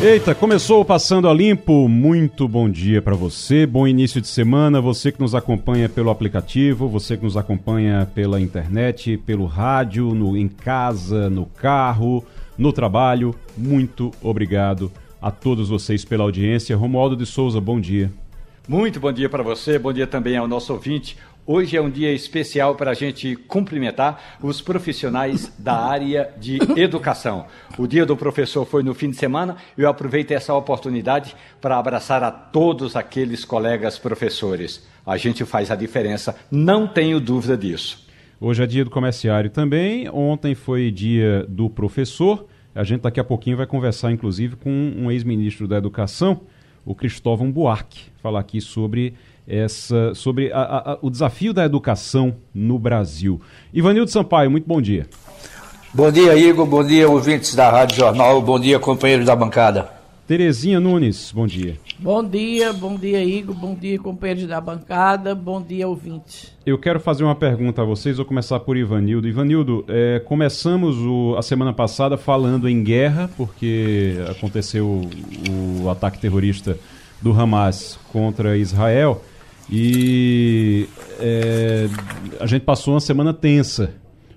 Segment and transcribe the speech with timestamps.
[0.00, 1.88] Eita, começou Passando a Limpo.
[1.88, 4.80] Muito bom dia para você, bom início de semana.
[4.80, 10.36] Você que nos acompanha pelo aplicativo, você que nos acompanha pela internet, pelo rádio, no,
[10.36, 12.24] em casa, no carro,
[12.56, 13.34] no trabalho.
[13.56, 16.76] Muito obrigado a todos vocês pela audiência.
[16.76, 18.08] Romualdo de Souza, bom dia.
[18.68, 21.16] Muito bom dia para você, bom dia também ao nosso ouvinte.
[21.50, 27.46] Hoje é um dia especial para a gente cumprimentar os profissionais da área de educação.
[27.78, 32.22] O dia do professor foi no fim de semana eu aproveito essa oportunidade para abraçar
[32.22, 34.86] a todos aqueles colegas professores.
[35.06, 38.06] A gente faz a diferença, não tenho dúvida disso.
[38.38, 42.46] Hoje é dia do comerciário também, ontem foi dia do professor.
[42.74, 46.42] A gente daqui a pouquinho vai conversar, inclusive, com um ex-ministro da Educação,
[46.84, 49.14] o Cristóvão Buarque, falar aqui sobre
[49.48, 53.40] essa sobre a, a, o desafio da educação no Brasil.
[53.72, 55.06] Ivanildo Sampaio, muito bom dia.
[55.94, 56.66] Bom dia, Igor.
[56.66, 58.42] Bom dia, ouvintes da Rádio Jornal.
[58.42, 59.88] Bom dia, companheiros da bancada.
[60.26, 61.78] Terezinha Nunes, bom dia.
[61.98, 63.54] Bom dia, bom dia, Igor.
[63.54, 65.34] Bom dia, companheiros da bancada.
[65.34, 66.52] Bom dia, ouvintes.
[66.66, 68.18] Eu quero fazer uma pergunta a vocês.
[68.18, 69.26] Vou começar por Ivanildo.
[69.26, 76.18] Ivanildo, é, começamos o, a semana passada falando em guerra, porque aconteceu o, o ataque
[76.18, 76.78] terrorista
[77.22, 79.22] do Hamas contra Israel.
[79.70, 80.88] E
[81.20, 81.88] é,
[82.40, 83.94] a gente passou uma semana tensa.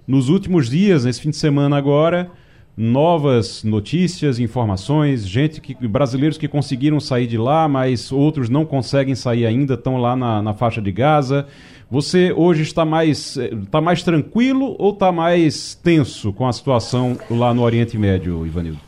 [0.07, 2.29] Nos últimos dias, nesse fim de semana agora,
[2.75, 9.15] novas notícias, informações, gente que brasileiros que conseguiram sair de lá, mas outros não conseguem
[9.15, 11.47] sair ainda, estão lá na, na faixa de Gaza.
[11.89, 17.53] Você hoje está mais, está mais tranquilo ou está mais tenso com a situação lá
[17.53, 18.79] no Oriente Médio, Ivanildo?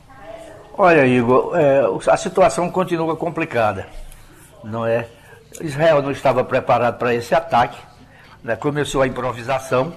[0.78, 3.86] Olha, Igor, é, a situação continua complicada,
[4.64, 5.08] não é?
[5.62, 7.78] Israel não estava preparado para esse ataque,
[8.44, 8.56] né?
[8.56, 9.96] começou a improvisação.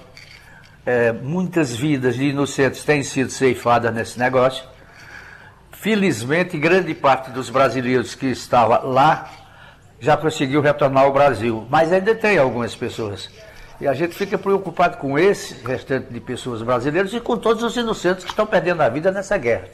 [0.85, 4.65] É, muitas vidas de inocentes têm sido ceifadas nesse negócio.
[5.73, 9.29] Felizmente, grande parte dos brasileiros que estava lá
[10.01, 13.31] já conseguiu retornar ao Brasil, mas ainda tem algumas pessoas.
[13.81, 17.77] E a gente fica preocupado com esse restante de pessoas brasileiras e com todos os
[17.77, 19.69] inocentes que estão perdendo a vida nessa guerra.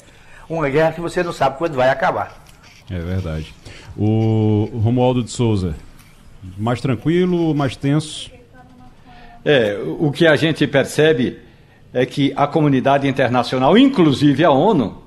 [0.48, 2.41] Uma guerra que você não sabe quando vai acabar.
[2.90, 3.54] É verdade.
[3.96, 5.74] O Romualdo de Souza,
[6.58, 8.30] mais tranquilo, mais tenso?
[9.44, 11.38] É, o que a gente percebe
[11.92, 15.02] é que a comunidade internacional, inclusive a ONU,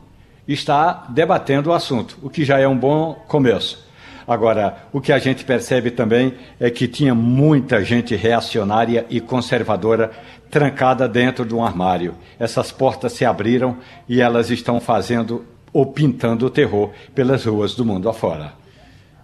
[0.47, 3.85] está debatendo o assunto, o que já é um bom começo.
[4.27, 10.11] Agora, o que a gente percebe também é que tinha muita gente reacionária e conservadora
[10.49, 12.15] trancada dentro de um armário.
[12.39, 13.77] Essas portas se abriram
[14.09, 18.53] e elas estão fazendo ou pintando o terror pelas ruas do mundo afora.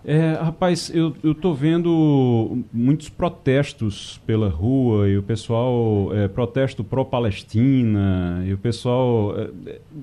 [0.04, 6.84] É, rapaz, eu, eu tô vendo muitos protestos pela rua e o pessoal, é, protesto
[6.84, 9.50] pró-Palestina, e o pessoal é,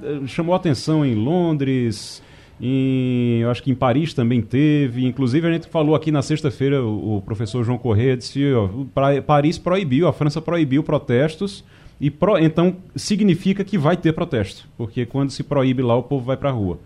[0.02, 2.22] é, chamou atenção em Londres,
[2.58, 6.82] em, eu acho que em Paris também teve, inclusive a gente falou aqui na sexta-feira,
[6.82, 11.62] o, o, professor João Corrêa disse, ó, pra, Paris proibiu, a França proibiu protestos,
[12.00, 16.24] e pro, então significa que vai ter protesto, porque quando se proíbe lá o povo
[16.24, 16.78] vai para a rua.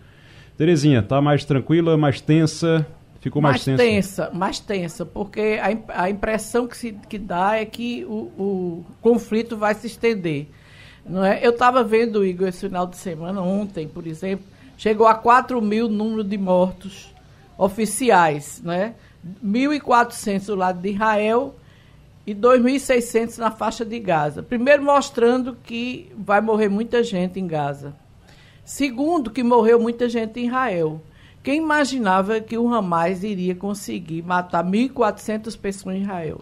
[0.57, 2.85] Terezinha, tá mais tranquila, mais tensa?
[3.19, 4.29] Ficou mais, mais tensa.
[4.33, 9.55] Mais tensa, porque a, a impressão que, se, que dá é que o, o conflito
[9.55, 10.47] vai se estender.
[11.05, 11.39] Não é?
[11.45, 14.45] Eu estava vendo, Igor, esse final de semana, ontem, por exemplo,
[14.77, 17.13] chegou a 4 mil número de mortos
[17.57, 18.95] oficiais, né?
[19.43, 21.55] 1.400 do lado de Israel
[22.25, 24.41] e 2.600 na faixa de Gaza.
[24.41, 27.93] Primeiro, mostrando que vai morrer muita gente em Gaza.
[28.63, 31.01] Segundo, que morreu muita gente em Israel.
[31.43, 36.39] Quem imaginava que o Hamas iria conseguir matar 1.400 pessoas em Israel?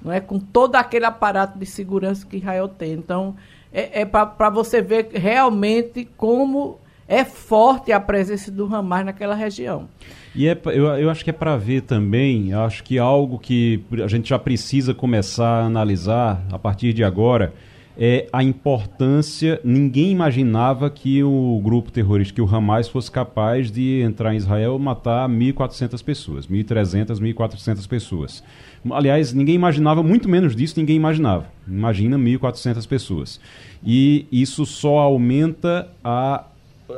[0.00, 0.20] Não é?
[0.20, 2.92] Com todo aquele aparato de segurança que Israel tem.
[2.92, 3.34] Então,
[3.72, 6.78] é, é para você ver realmente como
[7.08, 9.88] é forte a presença do Hamas naquela região.
[10.34, 13.82] E é, eu, eu acho que é para ver também, eu acho que algo que
[14.04, 17.54] a gente já precisa começar a analisar a partir de agora
[17.98, 19.60] é a importância.
[19.64, 24.76] Ninguém imaginava que o grupo terrorista, que o Hamas, fosse capaz de entrar em Israel
[24.76, 28.44] e matar 1.400 pessoas, 1.300, 1.400 pessoas.
[28.92, 31.46] Aliás, ninguém imaginava, muito menos disso, ninguém imaginava.
[31.66, 33.40] Imagina 1.400 pessoas.
[33.84, 36.44] E isso só aumenta a,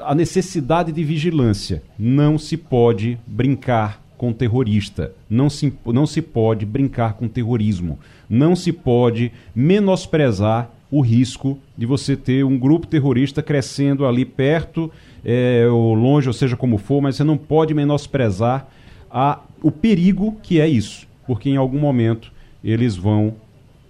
[0.03, 1.83] a necessidade de vigilância.
[1.99, 5.13] Não se pode brincar com terrorista.
[5.29, 7.99] Não se, não se pode brincar com terrorismo.
[8.29, 14.91] Não se pode menosprezar o risco de você ter um grupo terrorista crescendo ali perto
[15.25, 18.69] é, ou longe, ou seja como for, mas você não pode menosprezar
[19.11, 22.33] a, o perigo que é isso, porque em algum momento
[22.63, 23.35] eles vão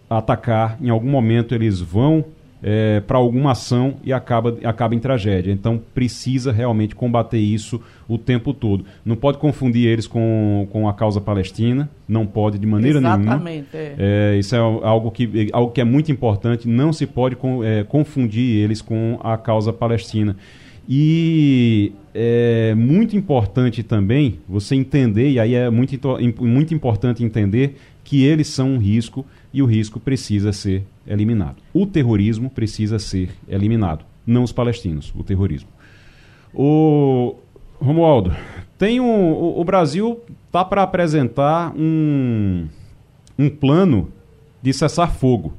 [0.08, 2.25] atacar, em algum momento eles vão
[2.62, 5.52] é, para alguma ação e acaba, acaba em tragédia.
[5.52, 8.84] Então precisa realmente combater isso o tempo todo.
[9.04, 14.00] Não pode confundir eles com, com a causa palestina, não pode de maneira Exatamente, nenhuma.
[14.00, 14.34] É.
[14.34, 17.84] É, isso é algo que, algo que é muito importante, não se pode com, é,
[17.84, 20.36] confundir eles com a causa palestina.
[20.88, 25.98] E é muito importante também você entender, e aí é muito,
[26.40, 31.56] muito importante entender que eles são um risco e o risco precisa ser eliminado.
[31.73, 35.69] O terrorismo precisa ser eliminado, não os palestinos, o terrorismo.
[36.55, 37.37] O
[37.81, 38.35] Romualdo,
[38.79, 40.20] tem um, o, o Brasil
[40.50, 42.67] tá para apresentar um,
[43.38, 44.08] um plano
[44.62, 45.52] de cessar fogo.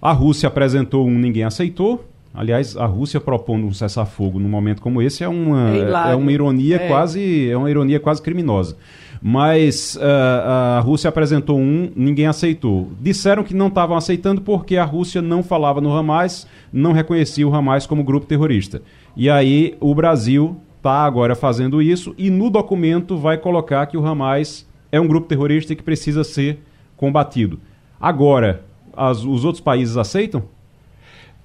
[0.00, 2.04] A Rússia apresentou um, ninguém aceitou.
[2.34, 6.32] Aliás, a Rússia propondo um cessar-fogo num momento como esse é uma, é, é uma
[6.32, 6.88] ironia é.
[6.88, 8.76] quase é uma ironia quase criminosa.
[9.26, 12.90] Mas uh, a Rússia apresentou um, ninguém aceitou.
[13.00, 17.54] Disseram que não estavam aceitando porque a Rússia não falava no Hamas, não reconhecia o
[17.54, 18.82] Hamas como grupo terrorista.
[19.16, 24.04] E aí o Brasil está agora fazendo isso e no documento vai colocar que o
[24.04, 26.58] Hamas é um grupo terrorista que precisa ser
[26.94, 27.58] combatido.
[27.98, 28.62] Agora,
[28.94, 30.42] as, os outros países aceitam?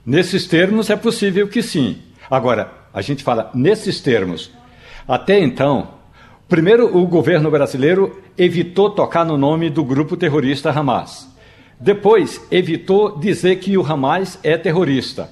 [0.06, 2.00] Nesses termos é possível que sim.
[2.30, 4.52] Agora, a gente fala nesses termos.
[5.08, 5.99] Até então,
[6.50, 11.30] Primeiro, o governo brasileiro evitou tocar no nome do grupo terrorista Hamas.
[11.80, 15.30] Depois, evitou dizer que o Hamas é terrorista.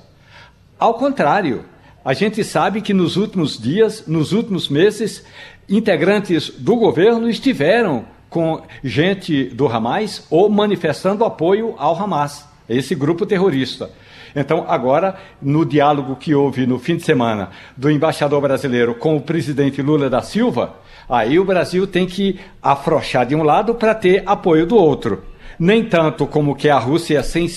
[0.77, 1.65] Ao contrário,
[2.05, 5.25] a gente sabe que nos últimos dias, nos últimos meses,
[5.67, 13.25] integrantes do governo estiveram com gente do Hamas ou manifestando apoio ao Hamas, esse grupo
[13.25, 13.89] terrorista.
[14.35, 19.21] Então, agora, no diálogo que houve no fim de semana do embaixador brasileiro com o
[19.21, 20.75] presidente Lula da Silva,
[21.09, 25.23] Aí o Brasil tem que afrouxar de um lado para ter apoio do outro.
[25.59, 27.49] Nem tanto como que a Rússia sem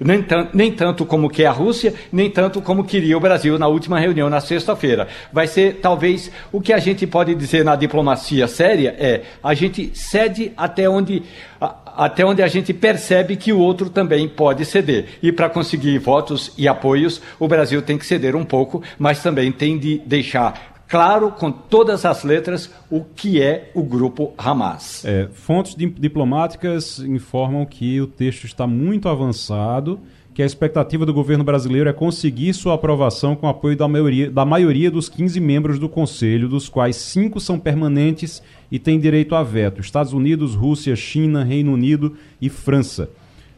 [0.00, 4.00] nem, nem tanto como que a Rússia, nem tanto como queria o Brasil na última
[4.00, 5.06] reunião na sexta-feira.
[5.32, 9.92] Vai ser talvez o que a gente pode dizer na diplomacia séria é a gente
[9.94, 11.22] cede até onde
[11.96, 15.06] até onde a gente percebe que o outro também pode ceder.
[15.22, 19.52] E para conseguir votos e apoios, o Brasil tem que ceder um pouco, mas também
[19.52, 25.04] tem de deixar claro, com todas as letras, o que é o grupo Hamas.
[25.04, 29.98] É, fontes diplomáticas informam que o texto está muito avançado,
[30.32, 34.44] que a expectativa do governo brasileiro é conseguir sua aprovação com apoio da maioria, da
[34.44, 38.40] maioria dos 15 membros do Conselho, dos quais cinco são permanentes
[38.70, 43.10] e têm direito a veto: Estados Unidos, Rússia, China, Reino Unido e França.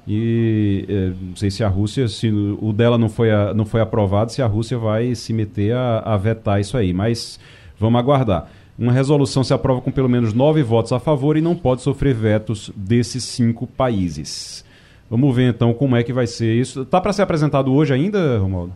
[0.07, 3.81] E é, não sei se a Rússia, se o dela não foi, a, não foi
[3.81, 6.93] aprovado, se a Rússia vai se meter a, a vetar isso aí.
[6.93, 7.41] Mas
[7.79, 8.49] vamos aguardar.
[8.79, 12.15] Uma resolução se aprova com pelo menos nove votos a favor e não pode sofrer
[12.15, 14.65] vetos desses cinco países.
[15.11, 16.83] Vamos ver então como é que vai ser isso.
[16.83, 18.73] Está para ser apresentado hoje ainda, Romualdo?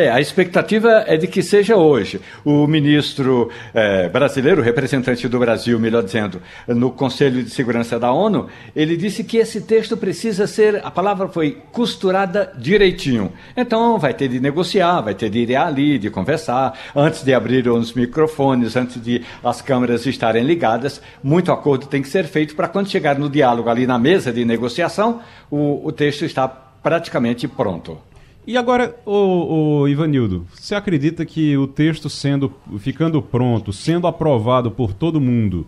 [0.00, 2.22] É, a expectativa é de que seja hoje.
[2.42, 8.48] O ministro é, brasileiro, representante do Brasil, melhor dizendo, no Conselho de Segurança da ONU,
[8.74, 13.30] ele disse que esse texto precisa ser, a palavra foi costurada direitinho.
[13.54, 17.68] Então vai ter de negociar, vai ter de ir ali, de conversar, antes de abrir
[17.68, 21.02] os microfones, antes de as câmeras estarem ligadas.
[21.22, 24.46] Muito acordo tem que ser feito para quando chegar no diálogo ali na mesa de
[24.46, 27.98] negociação, o, o texto está praticamente pronto.
[28.46, 34.94] E agora, o, Ivanildo, você acredita que o texto sendo ficando pronto, sendo aprovado por
[34.94, 35.66] todo mundo,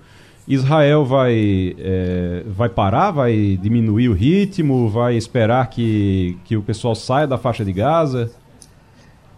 [0.49, 6.95] Israel vai, é, vai parar, vai diminuir o ritmo, vai esperar que, que o pessoal
[6.95, 8.31] saia da faixa de Gaza?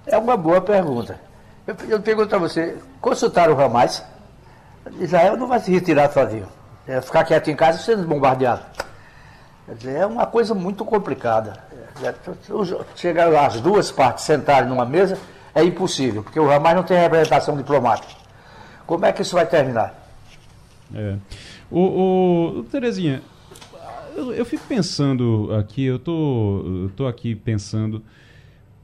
[0.07, 1.21] É uma boa pergunta.
[1.67, 4.03] Eu, eu pergunto a você, consultaram o Hamas?
[5.01, 6.47] Israel não vai se retirar sozinho.
[6.87, 8.63] É ficar quieto em casa sendo bombardeado.
[9.87, 11.65] É uma coisa muito complicada.
[12.97, 15.19] Chegar as duas partes sentarem numa mesa
[15.55, 18.13] é impossível, porque o Hamas não tem representação diplomática.
[18.87, 19.95] Como é que isso vai terminar?
[20.95, 21.17] É.
[21.71, 23.23] O, o Terezinha,
[24.17, 28.03] eu, eu, fico pensando aqui, eu tô, eu tô aqui pensando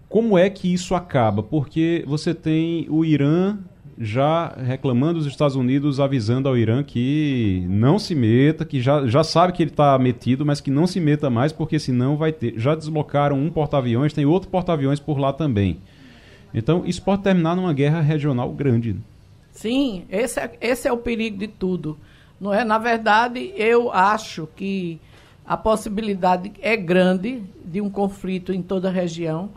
[0.08, 3.58] como é que isso acaba, porque você tem o Irã
[4.02, 9.22] já reclamando os Estados Unidos, avisando ao Irã que não se meta, que já, já
[9.22, 12.54] sabe que ele está metido, mas que não se meta mais, porque senão vai ter.
[12.56, 15.78] Já deslocaram um porta-aviões, tem outro porta-aviões por lá também.
[16.54, 18.96] Então, isso pode terminar numa guerra regional grande.
[19.52, 21.98] Sim, esse é, esse é o perigo de tudo.
[22.40, 22.64] Não é?
[22.64, 24.98] Na verdade, eu acho que
[25.46, 29.50] a possibilidade é grande de um conflito em toda a região,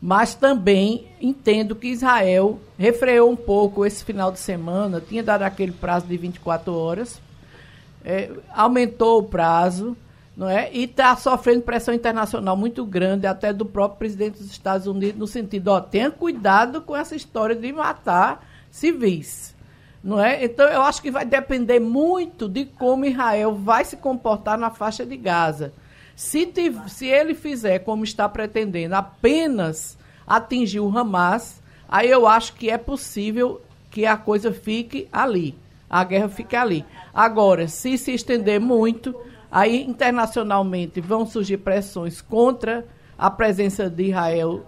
[0.00, 5.72] mas também entendo que Israel refreou um pouco esse final de semana, tinha dado aquele
[5.72, 7.20] prazo de 24 horas,
[8.04, 9.96] é, aumentou o prazo,
[10.34, 10.70] não é?
[10.72, 15.26] E está sofrendo pressão internacional muito grande, até do próprio presidente dos Estados Unidos, no
[15.26, 19.54] sentido, ó, tenha cuidado com essa história de matar civis.
[20.02, 20.42] Não é?
[20.42, 25.04] Então, eu acho que vai depender muito de como Israel vai se comportar na faixa
[25.04, 25.74] de Gaza.
[26.20, 26.52] Se,
[26.86, 29.96] se ele fizer como está pretendendo, apenas
[30.26, 35.56] atingir o Hamas, aí eu acho que é possível que a coisa fique ali,
[35.88, 36.84] a guerra fique ali.
[37.14, 39.18] Agora, se se estender muito,
[39.50, 42.86] aí internacionalmente vão surgir pressões contra
[43.18, 44.66] a presença de Israel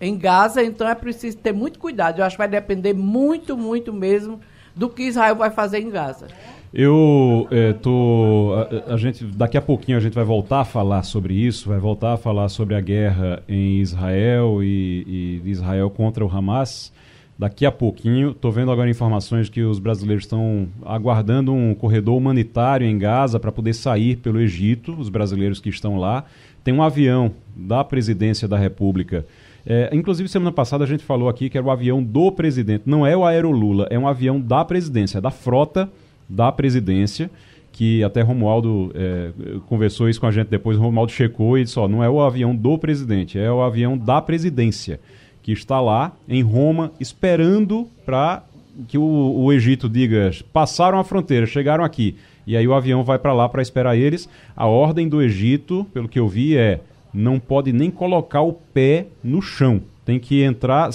[0.00, 2.20] em Gaza, então é preciso ter muito cuidado.
[2.20, 4.40] Eu acho que vai depender muito, muito mesmo
[4.74, 6.28] do que Israel vai fazer em Gaza.
[6.78, 8.52] Eu é, tô.
[8.86, 11.78] A, a, gente daqui a pouquinho a gente vai voltar a falar sobre isso, vai
[11.78, 16.92] voltar a falar sobre a guerra em Israel e, e Israel contra o Hamas.
[17.38, 22.86] Daqui a pouquinho, estou vendo agora informações que os brasileiros estão aguardando um corredor humanitário
[22.86, 26.24] em Gaza para poder sair pelo Egito, os brasileiros que estão lá.
[26.62, 29.24] Tem um avião da presidência da República
[29.68, 32.84] é, inclusive, semana passada a gente falou aqui que era o avião do presidente.
[32.86, 35.90] Não é o Aerolula, é um avião da presidência, da frota
[36.28, 37.30] da presidência,
[37.72, 39.30] que até Romualdo é,
[39.68, 40.78] conversou isso com a gente depois.
[40.78, 44.20] Romualdo checou e disse: ó, não é o avião do presidente, é o avião da
[44.22, 44.98] presidência,
[45.42, 48.42] que está lá em Roma esperando para
[48.88, 52.16] que o, o Egito diga: passaram a fronteira, chegaram aqui.
[52.46, 54.28] E aí o avião vai para lá para esperar eles.
[54.56, 56.80] A ordem do Egito, pelo que eu vi, é
[57.12, 59.82] não pode nem colocar o pé no chão.
[60.06, 60.88] Tem que entrar,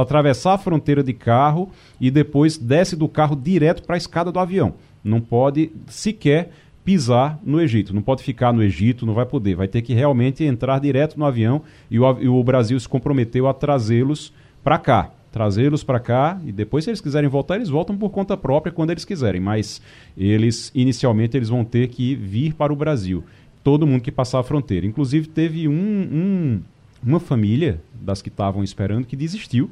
[0.00, 4.38] atravessar a fronteira de carro e depois desce do carro direto para a escada do
[4.38, 4.72] avião.
[5.04, 6.50] Não pode sequer
[6.82, 7.94] pisar no Egito.
[7.94, 9.54] Não pode ficar no Egito, não vai poder.
[9.54, 13.46] Vai ter que realmente entrar direto no avião e o, e o Brasil se comprometeu
[13.46, 15.10] a trazê-los para cá.
[15.30, 18.92] Trazê-los para cá e depois, se eles quiserem voltar, eles voltam por conta própria quando
[18.92, 19.42] eles quiserem.
[19.42, 19.82] Mas
[20.16, 23.22] eles, inicialmente, eles vão ter que vir para o Brasil
[23.62, 24.86] todo mundo que passar a fronteira.
[24.86, 26.60] Inclusive, teve um, um
[27.04, 29.70] uma família das que estavam esperando que desistiu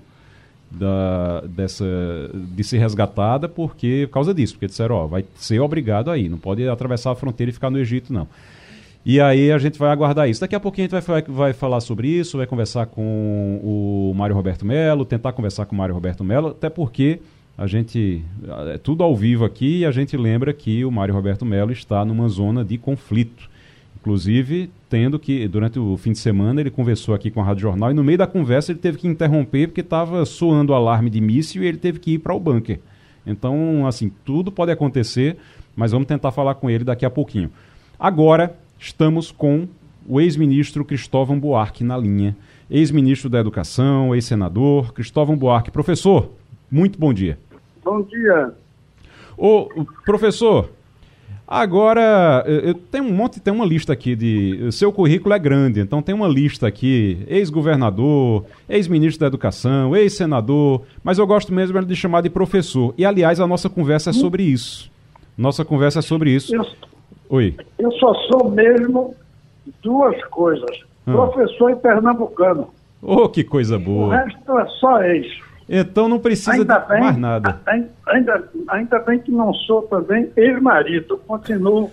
[0.71, 1.85] da, dessa,
[2.35, 6.39] de ser resgatada porque, por causa disso, porque disseram, ó, vai ser obrigado aí, não
[6.39, 8.27] pode atravessar a fronteira e ficar no Egito, não.
[9.05, 10.41] E aí a gente vai aguardar isso.
[10.41, 14.35] Daqui a pouquinho a gente vai, vai falar sobre isso, vai conversar com o Mário
[14.35, 17.21] Roberto Melo, tentar conversar com o Mário Roberto Melo, até porque
[17.59, 18.23] a gente,
[18.73, 22.05] é tudo ao vivo aqui e a gente lembra que o Mário Roberto Melo está
[22.05, 23.51] numa zona de conflito.
[24.03, 27.93] Inclusive, tendo que, durante o fim de semana, ele conversou aqui com a Rádio Jornal
[27.93, 31.21] e no meio da conversa ele teve que interromper porque estava soando o alarme de
[31.21, 32.81] míssil e ele teve que ir para o bunker.
[33.25, 35.37] Então, assim, tudo pode acontecer,
[35.77, 37.49] mas vamos tentar falar com ele daqui a pouquinho.
[37.97, 39.69] Agora, estamos com
[40.05, 42.37] o ex-ministro Cristóvão Buarque na linha.
[42.69, 44.93] Ex-ministro da Educação, ex-senador.
[44.93, 45.71] Cristóvão Buarque.
[45.71, 46.29] Professor,
[46.69, 47.39] muito bom dia.
[47.85, 48.53] Bom dia.
[49.39, 49.69] Ô,
[50.05, 50.71] professor,
[51.55, 54.73] Agora, eu tenho um monte, tem uma lista aqui de.
[54.73, 61.19] Seu currículo é grande, então tem uma lista aqui: ex-governador, ex-ministro da Educação, ex-senador, mas
[61.19, 62.95] eu gosto mesmo de chamar de professor.
[62.97, 64.91] E, aliás, a nossa conversa é sobre isso.
[65.37, 66.57] Nossa conversa é sobre isso.
[66.57, 66.65] Eu,
[67.29, 67.55] Oi.
[67.79, 69.15] Eu só sou mesmo
[69.83, 71.13] duas coisas: hum.
[71.13, 72.71] professor e pernambucano.
[73.03, 74.07] Oh, que coisa boa.
[74.07, 75.27] O resto é só ex.
[75.75, 77.59] Então não precisa ainda de bem, mais nada.
[78.07, 81.91] Ainda, ainda bem que não sou também ex-marido, continuo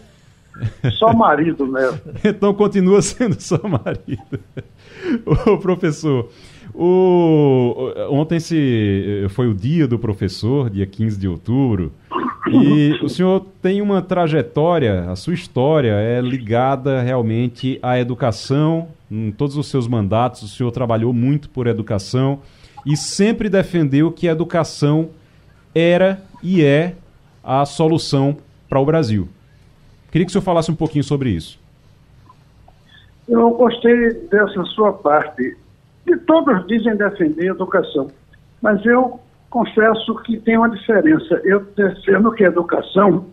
[0.98, 1.98] só marido mesmo.
[2.22, 4.38] então continua sendo só marido.
[5.48, 6.30] Ô, professor,
[6.76, 11.94] o, ontem se, foi o dia do professor, dia 15 de outubro,
[12.52, 19.32] e o senhor tem uma trajetória, a sua história é ligada realmente à educação, em
[19.32, 22.42] todos os seus mandatos, o senhor trabalhou muito por educação
[22.86, 25.10] e sempre defendeu que a educação
[25.74, 26.96] era e é
[27.44, 29.28] a solução para o Brasil.
[30.12, 31.60] Queria que o senhor falasse um pouquinho sobre isso.
[33.28, 35.56] Eu gostei dessa sua parte.
[36.08, 38.10] E todos dizem defender a educação,
[38.62, 39.20] mas eu
[39.50, 41.40] confesso que tem uma diferença.
[41.44, 43.26] Eu defendo que a educação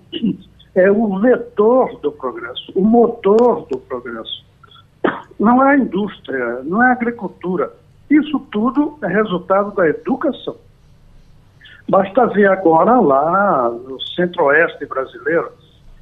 [0.75, 4.45] é o vetor do progresso, o motor do progresso.
[5.41, 7.73] Não é a indústria, não é a agricultura
[8.11, 10.57] isso tudo é resultado da educação.
[11.89, 15.53] Basta ver agora lá no centro-oeste brasileiro,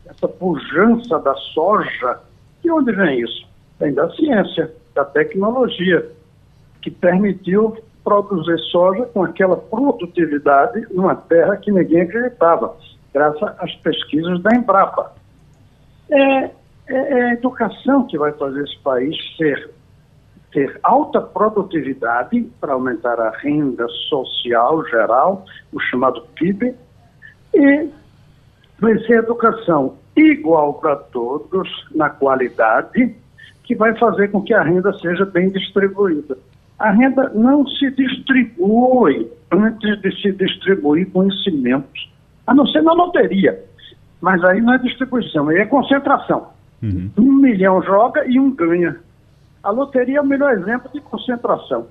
[0.06, 2.20] essa pujança da soja.
[2.62, 3.46] De onde vem isso?
[3.78, 6.10] Vem da ciência, da tecnologia,
[6.80, 12.76] que permitiu produzir soja com aquela produtividade numa terra que ninguém acreditava,
[13.12, 15.12] graças às pesquisas da Embrapa.
[16.10, 16.50] É, é,
[16.88, 19.70] é a educação que vai fazer esse país ser
[20.54, 26.72] ter alta produtividade para aumentar a renda social geral, o chamado PIB,
[27.52, 27.88] e
[28.78, 33.14] vai ser educação igual para todos na qualidade,
[33.64, 36.38] que vai fazer com que a renda seja bem distribuída.
[36.78, 42.12] A renda não se distribui antes de se distribuir conhecimentos,
[42.46, 43.60] a não ser na loteria.
[44.20, 46.48] Mas aí não é distribuição, aí é concentração.
[46.80, 47.10] Uhum.
[47.18, 48.96] Um milhão joga e um ganha.
[49.64, 51.88] A loteria é o melhor exemplo de concentração.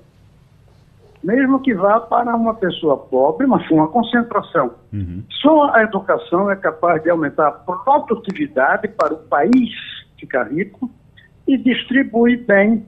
[1.22, 4.74] Mesmo que vá para uma pessoa pobre, mas uma concentração.
[4.92, 5.24] Uhum.
[5.42, 9.70] Só a educação é capaz de aumentar a produtividade para o país
[10.18, 10.88] ficar rico
[11.48, 12.86] e distribuir bem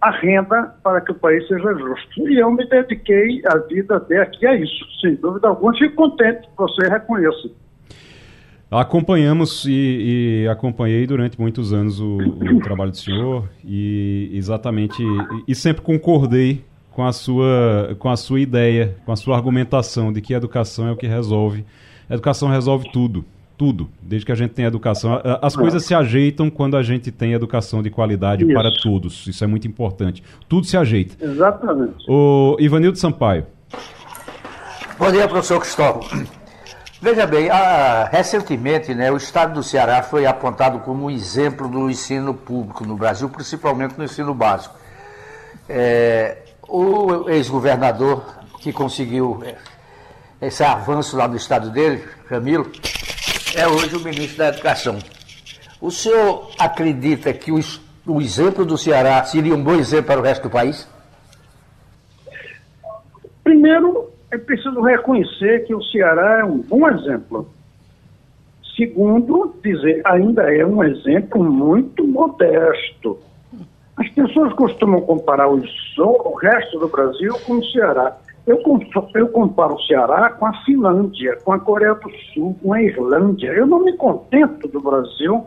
[0.00, 2.28] a renda para que o país seja justo.
[2.28, 5.76] E eu me dediquei a vida até aqui a isso, sem dúvida alguma.
[5.76, 7.50] Fico contente que você reconheça.
[8.70, 15.44] Acompanhamos e, e, acompanhei durante muitos anos o, o trabalho do senhor e exatamente e,
[15.48, 20.20] e, sempre concordei com a sua com a sua ideia, com a sua argumentação de
[20.20, 21.64] que a educação é o que resolve.
[22.08, 23.24] A educação resolve tudo,
[23.58, 23.90] tudo.
[24.00, 27.82] Desde que a gente tem educação, as coisas se ajeitam quando a gente tem educação
[27.82, 28.52] de qualidade Isso.
[28.54, 29.26] para todos.
[29.26, 30.22] Isso é muito importante.
[30.48, 31.16] Tudo se ajeita.
[31.24, 32.04] Exatamente.
[32.08, 33.46] O Ivanildo Sampaio.
[34.96, 36.39] Bom dia, professor Cristóvão.
[37.02, 41.88] Veja bem, a, recentemente né, o estado do Ceará foi apontado como um exemplo do
[41.88, 44.74] ensino público no Brasil, principalmente no ensino básico.
[45.66, 46.36] É,
[46.68, 48.22] o ex-governador
[48.60, 49.56] que conseguiu é,
[50.46, 52.70] esse avanço lá no estado dele, Camilo,
[53.54, 54.98] é hoje o ministro da Educação.
[55.80, 57.58] O senhor acredita que o,
[58.06, 60.86] o exemplo do Ceará seria um bom exemplo para o resto do país?
[63.42, 67.48] Primeiro, é preciso reconhecer que o Ceará é um bom exemplo.
[68.76, 73.18] Segundo, dizer, ainda é um exemplo muito modesto.
[73.96, 75.60] As pessoas costumam comparar o,
[75.98, 78.16] o resto do Brasil com o Ceará.
[78.46, 78.58] Eu,
[79.14, 83.48] eu comparo o Ceará com a Finlândia, com a Coreia do Sul, com a Irlândia.
[83.48, 85.44] Eu não me contento do Brasil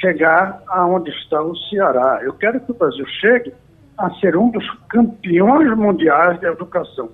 [0.00, 2.20] chegar aonde está o Ceará.
[2.22, 3.52] Eu quero que o Brasil chegue
[3.98, 7.10] a ser um dos campeões mundiais de educação.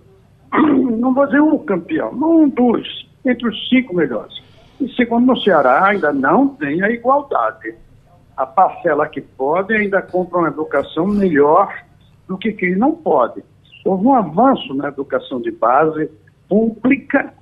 [0.99, 4.43] não vou dizer um campeão, um dos, entre os cinco melhores.
[4.81, 7.75] E segundo, no Ceará ainda não tem a igualdade.
[8.37, 11.75] A parcela que pode ainda compra uma educação melhor
[12.29, 13.43] do que quem não pode.
[13.85, 16.11] Houve um avanço na educação de base
[16.49, 17.33] pública,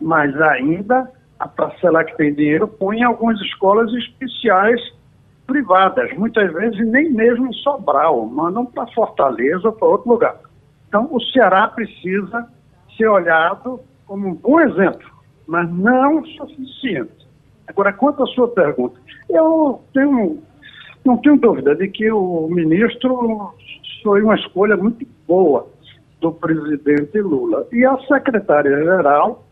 [0.00, 4.80] mas ainda a parcela que tem dinheiro põe em algumas escolas especiais
[5.46, 10.36] privadas, muitas vezes nem mesmo em Sobral, mandam para Fortaleza ou para outro lugar.
[10.88, 12.48] Então, o Ceará precisa
[12.96, 15.08] ser olhado como um bom exemplo,
[15.46, 17.24] mas não suficiente.
[17.66, 20.42] Agora, quanto à sua pergunta, eu tenho,
[21.04, 23.54] não tenho dúvida de que o ministro
[24.02, 25.66] foi uma escolha muito boa
[26.20, 27.66] do presidente Lula.
[27.72, 29.44] E a secretária-geral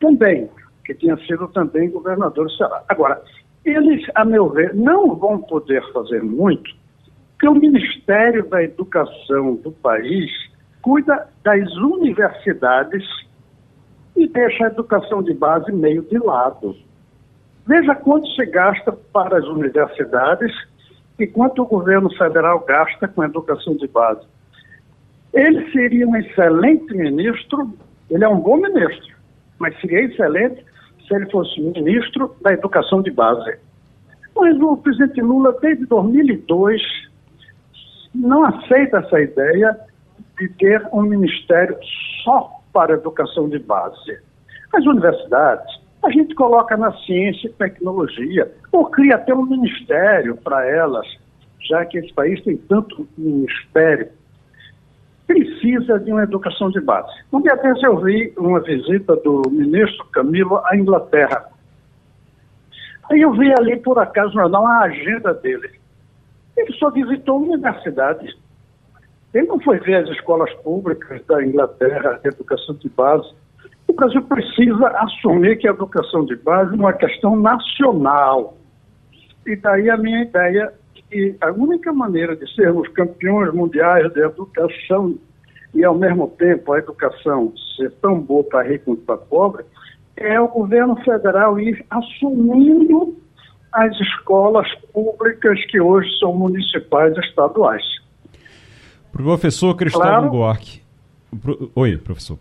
[0.00, 0.48] também,
[0.84, 2.82] que tinha sido também governador do Ceará.
[2.88, 3.22] Agora,
[3.64, 6.70] eles, a meu ver, não vão poder fazer muito,
[7.32, 10.30] porque o Ministério da Educação do país
[10.84, 13.02] cuida das universidades
[14.14, 16.76] e deixa a educação de base meio de lado.
[17.66, 20.52] Veja quanto se gasta para as universidades
[21.18, 24.26] e quanto o governo federal gasta com a educação de base.
[25.32, 27.72] Ele seria um excelente ministro,
[28.10, 29.16] ele é um bom ministro,
[29.58, 30.62] mas seria excelente
[31.08, 33.56] se ele fosse ministro da educação de base.
[34.36, 36.82] Mas o presidente Lula, desde 2002,
[38.14, 39.80] não aceita essa ideia
[40.38, 41.76] de ter um ministério
[42.24, 44.18] só para educação de base.
[44.72, 50.66] As universidades, a gente coloca na ciência e tecnologia, ou cria até um ministério para
[50.68, 51.06] elas,
[51.60, 54.08] já que esse país tem tanto ministério,
[55.26, 57.10] precisa de uma educação de base.
[57.32, 61.46] Um dia atrás eu vi uma visita do ministro Camilo à Inglaterra.
[63.10, 65.70] Aí eu vi ali, por acaso, não, agenda dele.
[66.56, 68.36] Ele só visitou universidades.
[69.34, 73.28] Ele não foi ver as escolas públicas da Inglaterra, a educação de base.
[73.88, 78.56] O Brasil precisa assumir que a educação de base é uma questão nacional.
[79.44, 80.72] E daí a minha ideia
[81.10, 85.18] que a única maneira de sermos campeões mundiais de educação
[85.74, 89.64] e, ao mesmo tempo, a educação ser tão boa para rico quanto para pobre,
[90.16, 93.16] é o governo federal ir assumindo
[93.72, 97.82] as escolas públicas que hoje são municipais e estaduais.
[99.14, 100.30] Professor Cristóvão claro.
[100.30, 100.82] Buarque,
[101.40, 102.38] Pro, oi, professor.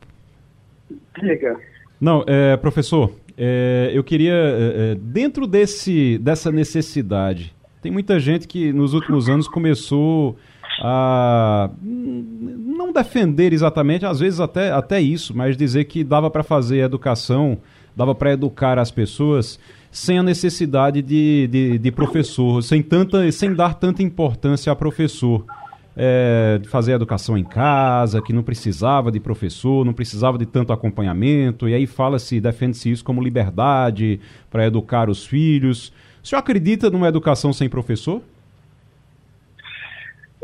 [1.19, 1.57] Diga.
[1.99, 8.47] Não, é, professor, é, eu queria, é, é, dentro desse, dessa necessidade, tem muita gente
[8.47, 10.35] que nos últimos anos começou
[10.81, 16.79] a não defender exatamente, às vezes até, até isso, mas dizer que dava para fazer
[16.79, 17.57] educação,
[17.95, 19.59] dava para educar as pessoas
[19.91, 25.45] sem a necessidade de, de, de, professor, sem, tanta, sem dar tanta importância a professor.
[25.95, 30.73] É, de fazer educação em casa, que não precisava de professor, não precisava de tanto
[30.73, 35.93] acompanhamento, e aí fala-se, defende-se isso como liberdade para educar os filhos.
[36.23, 38.21] O senhor acredita numa educação sem professor?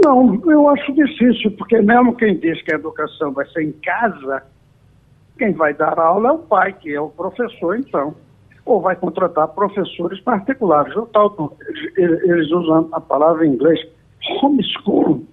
[0.04, 4.44] Não, eu acho difícil, porque mesmo quem diz que a educação vai ser em casa,
[5.38, 8.14] quem vai dar aula é o pai, que é o professor, então.
[8.66, 10.96] Ou vai contratar professores particulares.
[10.96, 11.58] O tal,
[11.98, 13.80] eles usam a palavra em inglês
[14.42, 15.24] homeschool,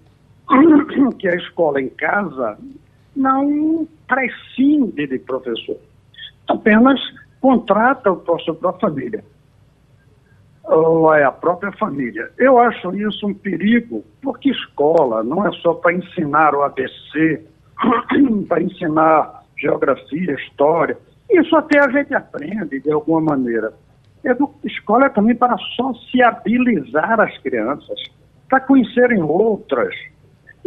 [1.19, 2.59] que é a escola em casa,
[3.15, 5.79] não prescinde de professor.
[6.49, 7.01] Apenas
[7.41, 9.25] contrata o professor para a família
[10.67, 12.31] ou é a própria família.
[12.39, 17.43] Eu acho isso um perigo, porque escola não é só para ensinar o ABC,
[18.49, 20.99] para ensinar geografia, história.
[21.31, 23.73] Isso até a gente aprende de alguma maneira.
[24.25, 28.03] Edu escola é também para sociabilizar as crianças,
[28.49, 29.95] para conhecerem outras.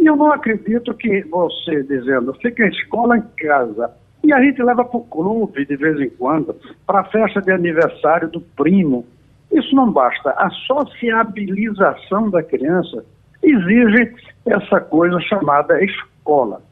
[0.00, 3.90] E eu não acredito que você dizendo, fica em escola em casa,
[4.24, 7.52] e a gente leva para o clube de vez em quando, para a festa de
[7.52, 9.04] aniversário do primo,
[9.52, 10.30] isso não basta.
[10.30, 13.04] A sociabilização da criança
[13.42, 14.14] exige
[14.46, 16.62] essa coisa chamada escola.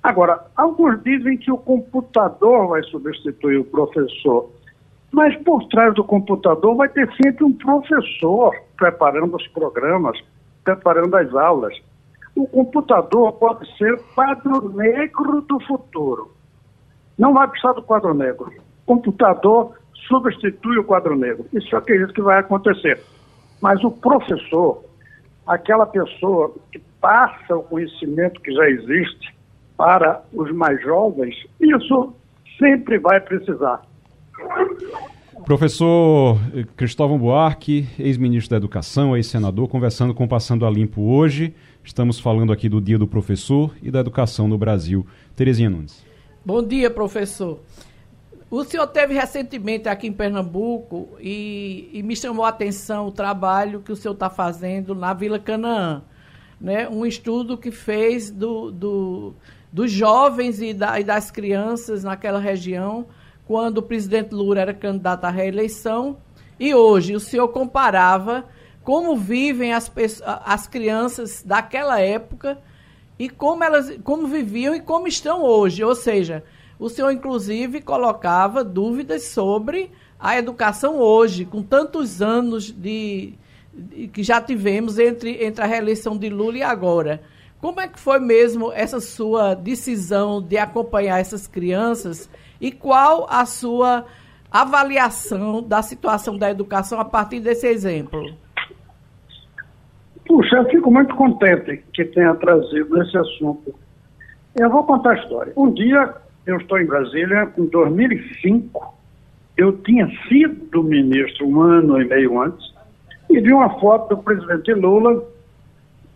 [0.00, 4.48] Agora, alguns dizem que o computador vai substituir o professor,
[5.10, 10.16] mas por trás do computador vai ter sempre um professor preparando os programas,
[10.62, 11.76] preparando as aulas.
[12.36, 16.32] O computador pode ser o quadro negro do futuro.
[17.18, 18.52] Não vai precisar do quadro negro.
[18.84, 19.72] O computador
[20.06, 21.46] substitui o quadro negro.
[21.52, 23.00] Isso eu acredito que vai acontecer.
[23.60, 24.84] Mas o professor,
[25.46, 29.34] aquela pessoa que passa o conhecimento que já existe
[29.76, 32.14] para os mais jovens, isso
[32.58, 33.82] sempre vai precisar.
[35.44, 36.38] Professor
[36.76, 41.54] Cristóvão Buarque, ex-ministro da Educação, ex-senador, conversando com Passando a Limpo hoje.
[41.86, 45.06] Estamos falando aqui do Dia do Professor e da Educação no Brasil.
[45.36, 46.04] Terezinha Nunes.
[46.44, 47.60] Bom dia, professor.
[48.50, 53.82] O senhor teve recentemente aqui em Pernambuco e, e, me chamou a atenção o trabalho
[53.82, 56.02] que o senhor está fazendo na Vila Canaã.
[56.60, 56.88] Né?
[56.88, 59.34] Um estudo que fez do, do,
[59.72, 63.06] dos jovens e, da, e das crianças naquela região,
[63.46, 66.16] quando o presidente Lula era candidato à reeleição.
[66.58, 68.44] E hoje o senhor comparava
[68.86, 69.90] como vivem as,
[70.44, 72.56] as crianças daquela época
[73.18, 75.82] e como elas como viviam e como estão hoje.
[75.82, 76.44] Ou seja,
[76.78, 83.34] o senhor, inclusive, colocava dúvidas sobre a educação hoje, com tantos anos de,
[83.74, 87.20] de, que já tivemos entre, entre a reeleição de Lula e agora.
[87.60, 93.44] Como é que foi mesmo essa sua decisão de acompanhar essas crianças e qual a
[93.46, 94.06] sua
[94.48, 98.45] avaliação da situação da educação a partir desse exemplo?
[100.26, 103.74] Puxa, eu fico muito contente que tenha trazido esse assunto.
[104.54, 105.52] Eu vou contar a história.
[105.56, 106.14] Um dia
[106.46, 108.94] eu estou em Brasília, em 2005,
[109.56, 112.72] eu tinha sido ministro um ano e meio antes,
[113.28, 115.24] e vi uma foto do presidente Lula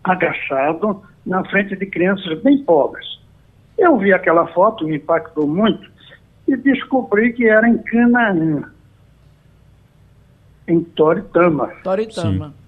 [0.05, 3.07] agachado na frente de crianças bem pobres.
[3.77, 5.91] Eu vi aquela foto, me impactou muito,
[6.47, 8.71] e descobri que era em Canaã,
[10.69, 11.69] em Toritama.
[11.83, 12.49] Toritama.
[12.49, 12.60] Sim.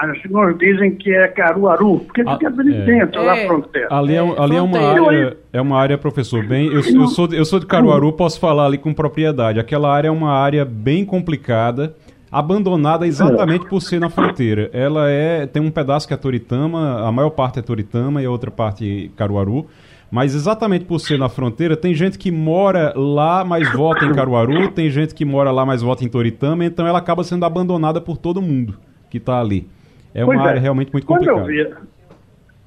[0.00, 2.84] As nos dizem que é Caruaru, porque fica ali é.
[2.86, 3.24] dentro, é.
[3.26, 3.88] da fronteira.
[3.90, 6.68] Ali, é, ali é, uma área, é uma área, professor, bem.
[6.68, 9.60] Eu, eu, sou, eu sou de Caruaru, posso falar ali com propriedade.
[9.60, 11.94] Aquela área é uma área bem complicada,
[12.32, 14.70] abandonada exatamente por ser na fronteira.
[14.72, 15.46] Ela é.
[15.46, 19.10] Tem um pedaço que é Toritama, a maior parte é Toritama e a outra parte
[19.16, 19.66] Caruaru.
[20.10, 24.68] Mas exatamente por ser na fronteira, tem gente que mora lá, mas vota em Caruaru,
[24.72, 28.16] tem gente que mora lá, mas vota em Toritama, então ela acaba sendo abandonada por
[28.16, 28.76] todo mundo
[29.10, 29.68] que está ali.
[30.14, 30.62] É uma pois área é.
[30.62, 31.52] realmente muito quando complicada.
[31.52, 31.88] Eu vi,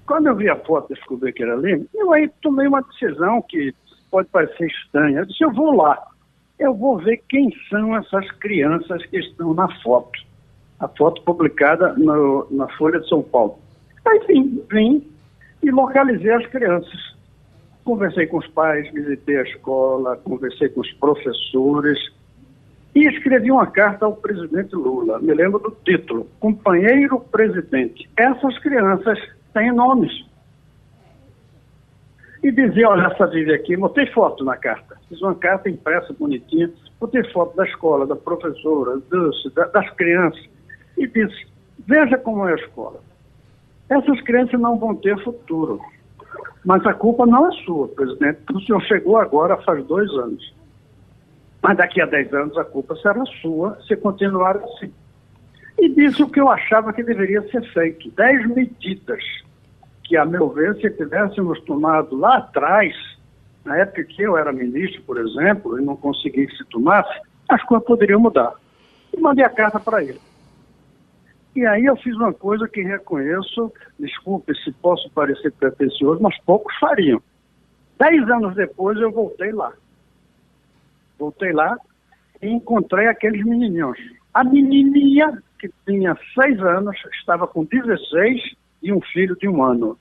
[0.06, 3.42] quando eu vi a foto e descobri que era ali, eu aí tomei uma decisão
[3.42, 3.74] que
[4.12, 5.20] pode parecer estranha.
[5.20, 6.02] Eu disse, eu vou lá,
[6.60, 10.20] eu vou ver quem são essas crianças que estão na foto.
[10.80, 13.58] A foto publicada no, na Folha de São Paulo.
[14.06, 15.08] Aí vim, vim
[15.62, 17.14] e localizei as crianças.
[17.86, 22.00] Conversei com os pais, visitei a escola, conversei com os professores,
[22.96, 25.20] e escrevi uma carta ao presidente Lula.
[25.20, 28.10] Me lembro do título: Companheiro Presidente.
[28.16, 29.20] Essas crianças
[29.54, 30.12] têm nomes.
[32.44, 34.98] e dizia, olha, essa Vivi aqui, botei foto na carta.
[35.08, 40.44] Fiz uma carta impressa, bonitinha, botei foto da escola, da professora, dos, das crianças,
[40.98, 41.48] e disse,
[41.88, 43.00] veja como é a escola.
[43.90, 45.80] Essas crianças não vão ter futuro.
[46.66, 50.54] Mas a culpa não é sua, presidente, o senhor chegou agora faz dois anos.
[51.64, 54.94] Mas daqui a dez anos a culpa será sua se continuar assim.
[55.80, 59.24] E disse o que eu achava que deveria ser feito: dez medidas
[60.04, 62.94] que, a meu ver, se tivéssemos tomado lá atrás,
[63.64, 67.64] na época que eu era ministro, por exemplo, e não consegui que se tomasse, as
[67.64, 68.54] coisas poderiam mudar.
[69.14, 70.20] E mandei a carta para ele.
[71.56, 76.76] E aí eu fiz uma coisa que reconheço, desculpe se posso parecer pretencioso, mas poucos
[76.78, 77.22] fariam.
[77.98, 79.72] Dez anos depois eu voltei lá.
[81.18, 81.78] Voltei lá
[82.42, 83.98] e encontrei aqueles menininhos.
[84.34, 89.98] A menininha, que tinha seis anos, estava com 16 e um filho de um ano.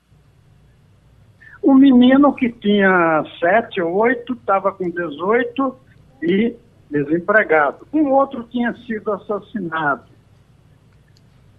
[1.62, 5.76] O menino que tinha sete ou oito estava com 18
[6.22, 6.56] e
[6.90, 7.86] desempregado.
[7.92, 10.10] Um outro tinha sido assassinado.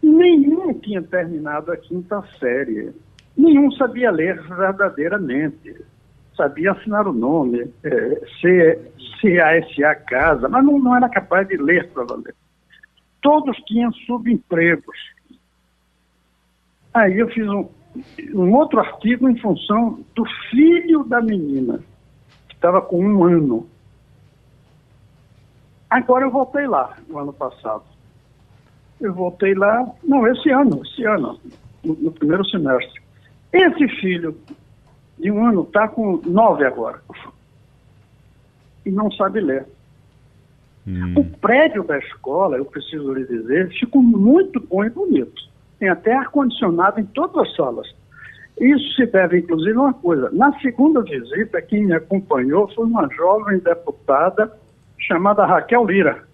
[0.01, 2.93] Nenhum tinha terminado a quinta série.
[3.37, 5.85] Nenhum sabia ler verdadeiramente.
[6.35, 8.21] Sabia assinar o nome, é,
[9.21, 12.35] CASA Casa, mas não, não era capaz de ler para valer.
[13.21, 14.97] Todos tinham subempregos.
[16.93, 17.69] Aí eu fiz um,
[18.33, 21.79] um outro artigo em função do filho da menina,
[22.49, 23.67] que estava com um ano.
[25.89, 27.83] Agora eu voltei lá, no ano passado.
[28.99, 31.39] Eu voltei lá, não, esse ano, esse ano,
[31.83, 33.01] no, no primeiro semestre.
[33.51, 34.35] Esse filho
[35.23, 36.99] de um ano está com nove agora.
[38.86, 39.65] E não sabe ler.
[40.86, 41.13] Hum.
[41.17, 45.41] O prédio da escola, eu preciso lhe dizer, ficou muito bom e bonito.
[45.79, 47.95] Tem até ar-condicionado em todas as salas.
[48.59, 50.29] Isso se deve, inclusive, a uma coisa.
[50.33, 54.51] Na segunda visita, quem me acompanhou foi uma jovem deputada
[54.99, 56.27] chamada Raquel Lira.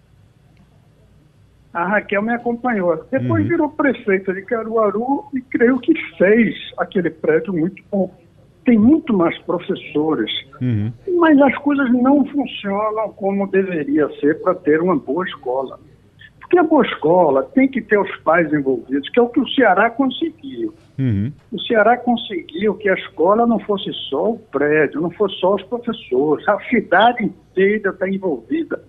[1.71, 3.05] A Raquel me acompanhou.
[3.11, 3.49] Depois uhum.
[3.49, 8.11] virou prefeita de Caruaru e creio que fez aquele prédio muito bom.
[8.69, 10.93] Tem muito mais professores, uhum.
[11.17, 15.79] mas as coisas não funcionam como deveria ser para ter uma boa escola.
[16.39, 19.47] Porque a boa escola tem que ter os pais envolvidos, que é o que o
[19.47, 20.71] Ceará conseguiu.
[20.99, 21.31] Uhum.
[21.51, 25.63] O Ceará conseguiu que a escola não fosse só o prédio, não fosse só os
[25.63, 28.83] professores, a cidade inteira está envolvida.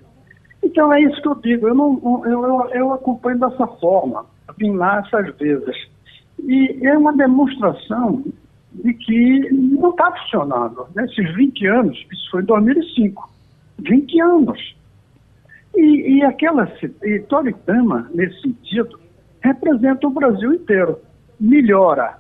[0.63, 4.27] Então é isso que eu digo, eu, não, eu, eu, eu acompanho dessa forma,
[4.59, 5.89] vim lá essas vezes.
[6.39, 8.23] E é uma demonstração
[8.73, 10.87] de que não está funcionando.
[10.95, 13.31] Nesses 20 anos, isso foi em 2005,
[13.79, 14.77] 20 anos.
[15.77, 16.71] E, e aquela,
[17.03, 18.99] e Toritama, nesse sentido,
[19.41, 20.99] representa o Brasil inteiro.
[21.39, 22.19] Melhora,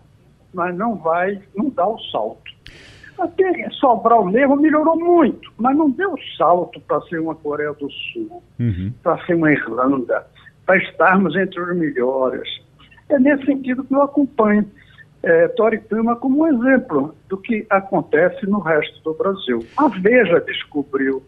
[0.52, 2.50] mas não vai, não dá o salto.
[3.18, 8.42] Até Sobral mesmo melhorou muito, mas não deu salto para ser uma Coreia do Sul,
[8.58, 8.92] uhum.
[9.02, 10.26] para ser uma Irlanda,
[10.64, 12.48] para estarmos entre os melhores.
[13.10, 14.64] É nesse sentido que eu acompanho
[15.22, 15.48] é,
[16.20, 19.64] como um exemplo do que acontece no resto do Brasil.
[19.76, 21.22] A Veja descobriu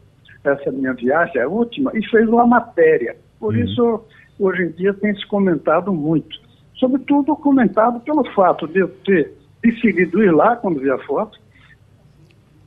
[0.45, 3.17] essa minha viagem, a última, e fez uma matéria.
[3.39, 3.61] Por uhum.
[3.61, 4.05] isso,
[4.39, 6.41] hoje em dia, tem se comentado muito.
[6.77, 11.39] Sobretudo comentado pelo fato de eu ter decidido ir lá quando vi a foto,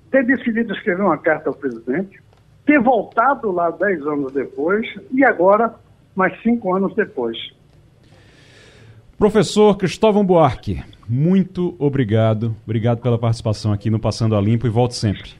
[0.09, 2.21] ter decidido escrever uma carta ao presidente,
[2.65, 5.75] ter voltado lá dez anos depois e agora
[6.15, 7.37] mais cinco anos depois.
[9.17, 12.53] Professor Cristóvão Buarque, muito obrigado.
[12.65, 15.31] Obrigado pela participação aqui no Passando a Limpo e volte sempre.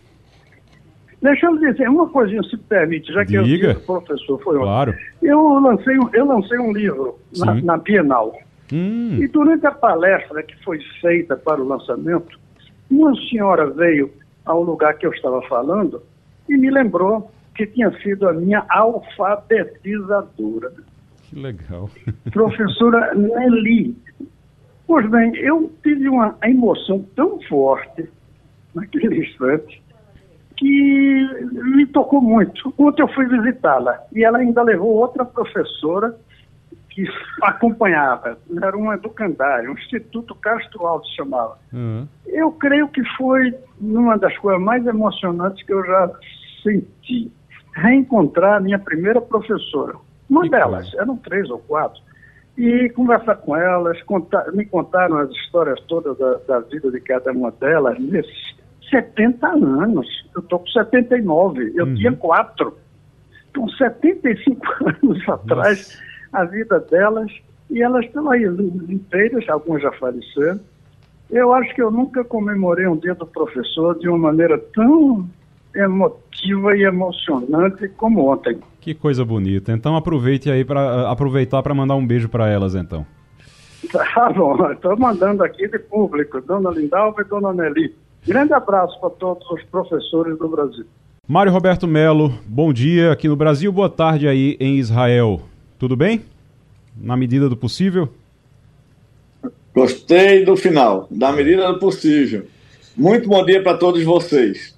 [1.21, 3.71] Deixa eu dizer uma coisinha, se permite, já que Diga.
[3.71, 4.95] eu o professor foi claro.
[5.21, 8.39] Eu lancei, eu lancei um livro na, na Bienal.
[8.71, 9.17] Hum.
[9.19, 12.39] E durante a palestra que foi feita para o lançamento,
[12.89, 14.09] uma senhora veio
[14.45, 16.01] ao lugar que eu estava falando
[16.47, 20.71] e me lembrou que tinha sido a minha alfabetizadora.
[21.29, 21.89] Que legal.
[22.31, 23.95] Professora Nelly.
[24.87, 28.07] Pois bem, eu tive uma emoção tão forte
[28.73, 29.81] naquele instante
[30.57, 32.73] que me tocou muito.
[32.77, 36.15] Ontem eu fui visitá-la e ela ainda levou outra professora
[36.95, 37.05] que
[37.41, 41.57] acompanhava, era uma educandária, um Instituto Castro Alto se chamava.
[41.73, 42.07] Uhum.
[42.25, 46.09] Eu creio que foi uma das coisas mais emocionantes que eu já
[46.63, 47.29] senti.
[47.73, 49.95] Reencontrar a minha primeira professora.
[50.29, 52.01] Uma delas, eram três ou quatro.
[52.57, 57.31] E conversar com elas, contar, me contaram as histórias todas da, da vida de cada
[57.31, 58.55] uma delas, nesses
[58.89, 60.07] 70 anos.
[60.33, 61.95] Eu estou com 79, eu uhum.
[61.95, 62.77] tinha quatro.
[63.51, 64.65] Então, 75
[65.03, 67.31] anos atrás, a vida delas,
[67.69, 68.43] e elas estão aí
[68.89, 70.59] inteiras, algumas já faleceram,
[71.29, 75.27] Eu acho que eu nunca comemorei um dia do professor de uma maneira tão
[75.75, 78.57] emotiva e emocionante como ontem.
[78.79, 79.71] Que coisa bonita.
[79.71, 83.05] Então aproveite aí para aproveitar para mandar um beijo para elas então.
[83.91, 87.93] Tá bom, estou mandando aqui de público, Dona Lindalva e Dona Nelly.
[88.25, 90.85] Grande abraço para todos os professores do Brasil.
[91.27, 95.41] Mário Roberto Melo, bom dia aqui no Brasil, boa tarde aí em Israel.
[95.77, 96.23] Tudo bem?
[96.95, 98.09] Na medida do possível?
[99.73, 102.45] Gostei do final, da medida do possível.
[102.95, 104.74] Muito bom dia para todos vocês.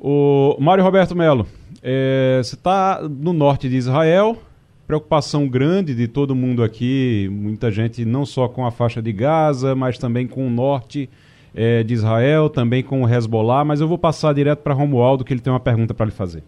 [0.00, 1.46] O Mário Roberto Melo,
[1.82, 4.38] é, você está no norte de Israel,
[4.86, 9.74] preocupação grande de todo mundo aqui, muita gente não só com a faixa de Gaza,
[9.74, 11.10] mas também com o norte
[11.54, 15.32] é, de Israel, também com o Hezbollah, mas eu vou passar direto para Romualdo, que
[15.32, 16.42] ele tem uma pergunta para lhe fazer.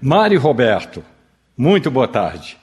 [0.00, 1.02] Mário Roberto,
[1.56, 2.56] muito boa tarde.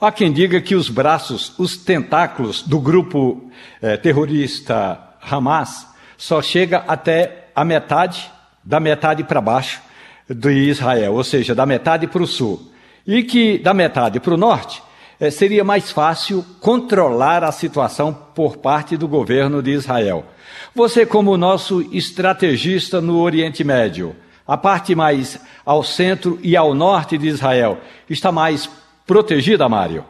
[0.00, 3.48] Há quem diga que os braços, os tentáculos do grupo
[3.80, 5.86] eh, terrorista Hamas
[6.18, 8.30] só chega até a metade,
[8.66, 9.80] da metade para baixo
[10.28, 12.60] de Israel, ou seja, da metade para o sul.
[13.06, 14.82] E que da metade para o norte
[15.20, 20.26] eh, seria mais fácil controlar a situação por parte do governo de Israel.
[20.74, 27.16] Você, como nosso estrategista no Oriente Médio, a parte mais ao centro e ao norte
[27.16, 27.78] de Israel
[28.10, 28.68] está mais
[29.06, 30.04] protegida, Mário?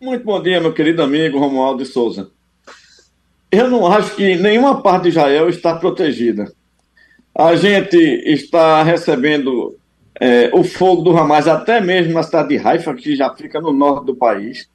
[0.00, 2.35] Muito bom dia, meu querido amigo Romualdo de Souza.
[3.56, 6.52] Eu não acho que nenhuma parte de Israel está protegida.
[7.34, 9.74] A gente está recebendo
[10.20, 13.72] é, o fogo do Hamas até mesmo na cidade de Haifa, que já fica no
[13.72, 14.68] norte do país.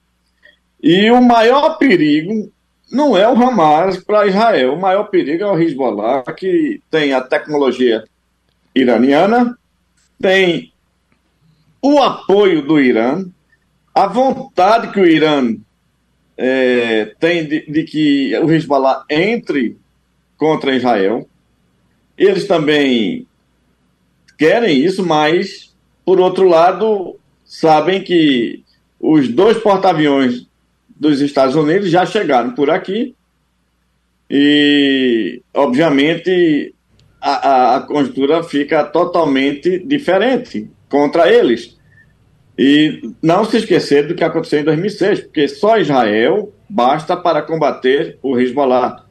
[0.81, 2.51] E o maior perigo
[2.91, 4.73] não é o Hamas para Israel.
[4.73, 8.03] O maior perigo é o Hezbollah, que tem a tecnologia
[8.73, 9.55] iraniana,
[10.19, 10.73] tem
[11.83, 13.25] o apoio do Irã,
[13.93, 15.55] a vontade que o Irã
[16.43, 19.77] é, tem de, de, que o Hezbollah entre
[20.35, 21.29] contra Israel.
[22.17, 23.27] Eles também
[24.39, 25.71] querem isso, mas,
[26.03, 28.63] por outro lado, sabem que
[28.99, 30.47] os dois porta-aviões
[30.89, 33.13] dos Estados Unidos já chegaram por aqui
[34.27, 36.73] e, obviamente,
[37.21, 41.77] a, a, a conjuntura fica totalmente diferente contra eles.
[42.57, 48.17] E não se esquecer do que aconteceu em 2006, porque só Israel basta para combater
[48.21, 49.05] o Hezbollah.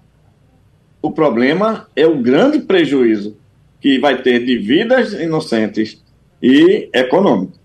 [1.02, 3.36] O problema é o grande prejuízo
[3.80, 6.02] que vai ter de vidas inocentes
[6.42, 7.58] e econômico.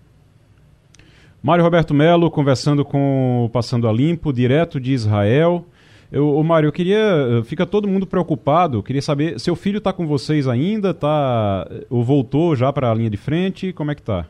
[1.42, 5.64] Mário Roberto Melo conversando com o Passando a Limpo, direto de Israel.
[6.10, 7.42] Eu, ô Mário, eu queria.
[7.44, 8.82] Fica todo mundo preocupado.
[8.82, 10.94] Queria saber, seu filho está com vocês ainda?
[10.94, 13.72] Tá, ou voltou já para a linha de frente?
[13.72, 14.26] Como é que tá?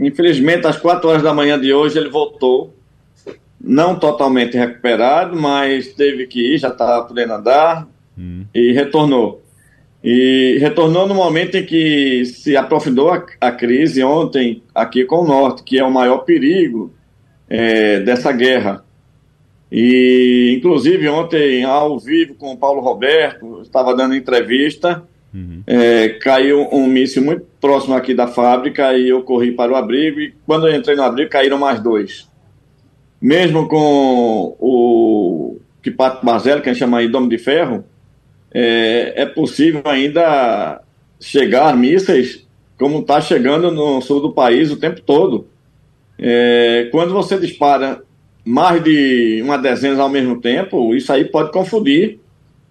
[0.00, 2.74] Infelizmente, às 4 horas da manhã de hoje, ele voltou.
[3.62, 7.86] Não totalmente recuperado, mas teve que ir, já estava podendo andar
[8.18, 8.44] hum.
[8.54, 9.42] e retornou.
[10.02, 15.26] E retornou no momento em que se aprofundou a, a crise ontem aqui com o
[15.26, 16.94] Norte, que é o maior perigo
[17.50, 18.82] é, dessa guerra
[19.70, 25.62] e, inclusive, ontem, ao vivo com o Paulo Roberto, estava dando entrevista, uhum.
[25.66, 30.20] é, caiu um míssil muito próximo aqui da fábrica e eu corri para o abrigo.
[30.20, 32.28] E quando eu entrei no abrigo, caíram mais dois.
[33.20, 37.84] Mesmo com o Kipato Barzello, que a gente chama aí Dom de Ferro,
[38.52, 40.82] é, é possível ainda
[41.20, 42.46] chegar mísseis
[42.78, 45.46] como está chegando no sul do país o tempo todo.
[46.18, 48.02] É, quando você dispara
[48.42, 52.18] mais de uma dezena ao mesmo tempo, isso aí pode confundir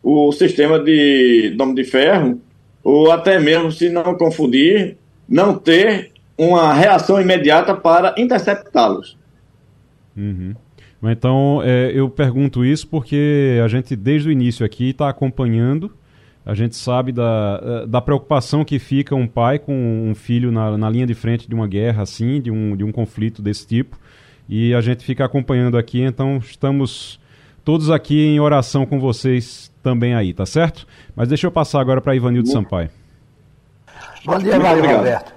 [0.02, 2.42] o sistema de dom de ferro,
[2.84, 9.18] ou até mesmo, se não confundir, não ter uma reação imediata para interceptá-los.
[10.16, 10.56] Uhum.
[11.04, 15.92] Então, é, eu pergunto isso porque a gente, desde o início aqui, está acompanhando.
[16.46, 20.78] A gente sabe da, é, da preocupação que fica um pai com um filho na,
[20.78, 23.98] na linha de frente de uma guerra assim, de um, de um conflito desse tipo
[24.50, 27.20] e a gente fica acompanhando aqui, então estamos
[27.64, 30.88] todos aqui em oração com vocês também aí, tá certo?
[31.16, 32.90] Mas deixa eu passar agora para Ivanildo Sampaio.
[34.26, 35.34] Bom dia, Mário Roberto.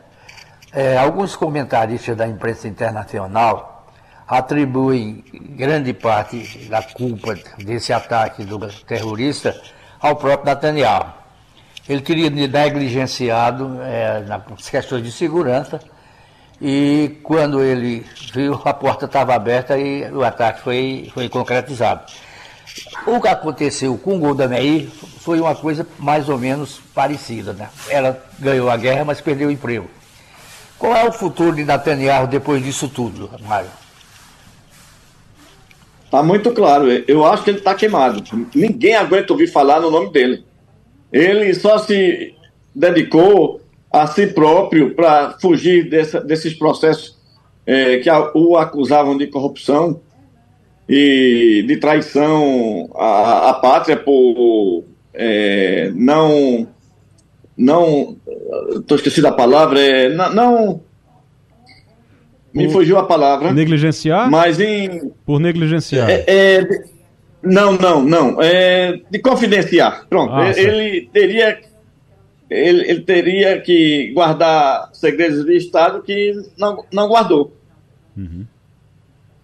[0.72, 3.86] É, alguns comentaristas da imprensa internacional
[4.26, 9.54] atribuem grande parte da culpa desse ataque do terrorista
[10.00, 11.12] ao próprio Netanyahu.
[11.88, 15.80] Ele teria negligenciado é, nas questões de segurança
[16.60, 22.04] e quando ele viu, a porta estava aberta e o ataque foi, foi concretizado.
[23.06, 24.88] O que aconteceu com o Golda Meir
[25.20, 27.52] foi uma coisa mais ou menos parecida.
[27.52, 27.68] Né?
[27.88, 29.88] Ela ganhou a guerra, mas perdeu o emprego.
[30.78, 33.70] Qual é o futuro de Netanyahu depois disso tudo, Mário?
[36.04, 36.90] Está muito claro.
[37.06, 38.22] Eu acho que ele está queimado.
[38.54, 40.44] Ninguém aguenta ouvir falar no nome dele.
[41.12, 42.34] Ele só se
[42.74, 43.60] dedicou
[43.92, 47.16] a si próprio para fugir dessa, desses processos
[47.66, 50.00] é, que a, o acusavam de corrupção
[50.94, 54.84] e de traição à, à pátria por
[55.14, 56.68] é, não
[57.56, 58.16] não
[58.76, 60.80] estou esquecido da palavra é, não, não
[62.52, 66.84] me fugiu a palavra negligenciar mas em por negligenciar é, é,
[67.42, 71.58] não não não é de confidenciar pronto ah, ele teria
[72.50, 77.56] ele, ele, teria que guardar segredos de Estado que não, não guardou.
[78.14, 78.44] Uhum.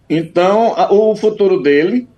[0.08, 2.08] Então, o futuro dele,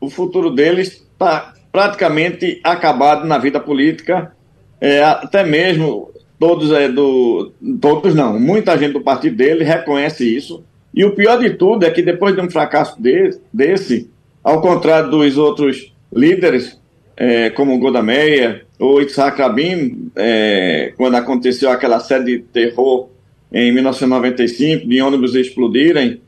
[0.00, 4.32] o futuro dele está praticamente acabado na vida política,
[4.80, 10.64] é, até mesmo todos é, do todos não, muita gente do partido dele reconhece isso.
[10.92, 14.10] E o pior de tudo é que depois de um fracasso de, desse,
[14.42, 16.80] ao contrário dos outros líderes,
[17.16, 23.10] é, como Golda Meir, o Itzhak Rabin, é, quando aconteceu aquela série de terror
[23.52, 26.20] em 1995, de ônibus explodirem,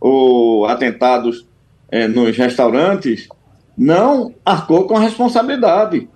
[0.00, 1.46] ou atentados
[1.90, 3.28] é, nos restaurantes,
[3.76, 6.08] não arcou com a responsabilidade.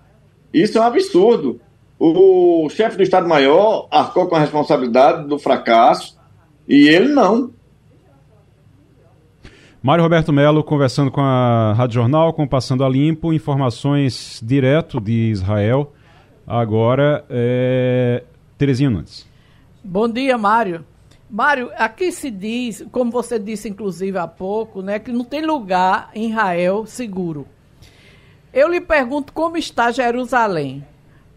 [0.53, 1.61] Isso é um absurdo.
[1.99, 6.18] O chefe do Estado-Maior arcou com a responsabilidade do fracasso
[6.68, 7.51] e ele não.
[9.83, 15.30] Mário Roberto Melo conversando com a Rádio Jornal, com Passando a Limpo, informações direto de
[15.30, 15.93] Israel.
[16.47, 18.22] Agora, é...
[18.59, 19.26] Terezinha Nunes.
[19.83, 20.85] Bom dia, Mário.
[21.35, 26.11] Mário, aqui se diz, como você disse inclusive há pouco, né, que não tem lugar
[26.14, 27.49] em Israel seguro.
[28.53, 30.87] Eu lhe pergunto como está Jerusalém.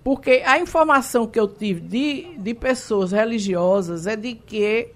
[0.03, 4.89] Porque a informação que eu tive de, de pessoas religiosas é de que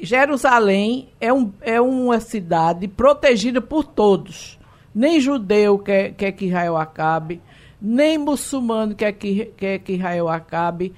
[0.00, 4.58] Jerusalém é, um, é uma cidade protegida por todos.
[4.94, 7.38] Nem judeu quer, quer que Israel acabe,
[7.80, 10.94] nem muçulmano quer que, quer que Israel acabe.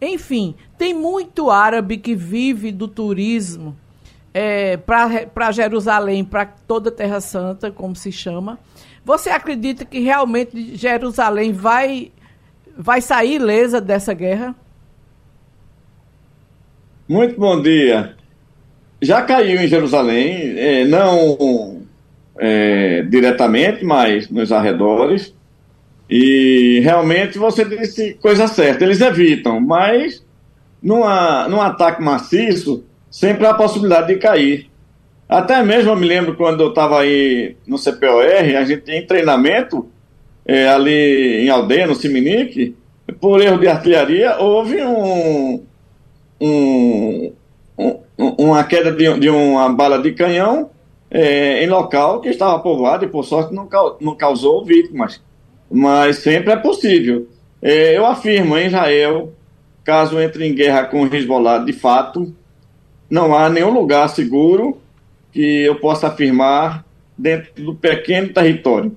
[0.00, 3.76] Enfim, tem muito árabe que vive do turismo
[4.34, 8.58] é, para Jerusalém, para toda a Terra Santa, como se chama.
[9.04, 12.12] Você acredita que realmente Jerusalém vai,
[12.76, 14.54] vai sair ilesa dessa guerra?
[17.08, 18.16] Muito bom dia
[19.00, 21.82] já caiu em Jerusalém, é, não
[22.38, 25.34] é, diretamente, mas nos arredores.
[26.08, 30.24] E realmente você disse coisa certa, eles evitam, mas
[30.80, 34.70] numa, num ataque maciço, sempre há a possibilidade de cair.
[35.28, 38.24] Até mesmo eu me lembro quando eu estava aí no CPOR,
[38.56, 39.88] a gente em treinamento,
[40.44, 42.76] é, ali em Aldeia, no Siminique,
[43.20, 45.64] por erro de artilharia, houve um,
[46.40, 47.32] um,
[48.16, 50.70] uma queda de, de uma bala de canhão
[51.10, 53.68] é, em local que estava povoado e, por sorte, não,
[54.00, 55.20] não causou vítimas.
[55.70, 57.28] Mas sempre é possível.
[57.60, 59.32] É, eu afirmo, em Israel,
[59.84, 62.34] caso entre em guerra com o Hezbollah de fato,
[63.08, 64.78] não há nenhum lugar seguro
[65.32, 66.84] que eu possa afirmar
[67.16, 68.96] dentro do pequeno território.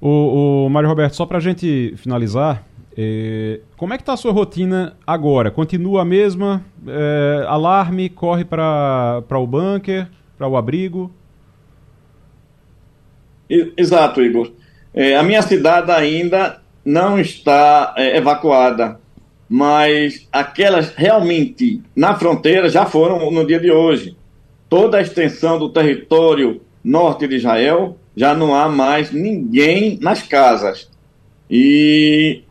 [0.00, 4.16] O, o Mário Roberto, só para a gente finalizar, é, como é que está a
[4.16, 5.50] sua rotina agora?
[5.50, 6.64] Continua a mesma?
[6.86, 11.10] É, alarme, corre para o bunker, para o abrigo?
[13.48, 14.50] Exato, Igor.
[14.94, 19.00] É, a minha cidade ainda não está é, evacuada,
[19.48, 24.16] mas aquelas realmente na fronteira já foram no dia de hoje.
[24.68, 30.90] Toda a extensão do território norte de Israel já não há mais ninguém nas casas.
[31.50, 32.42] E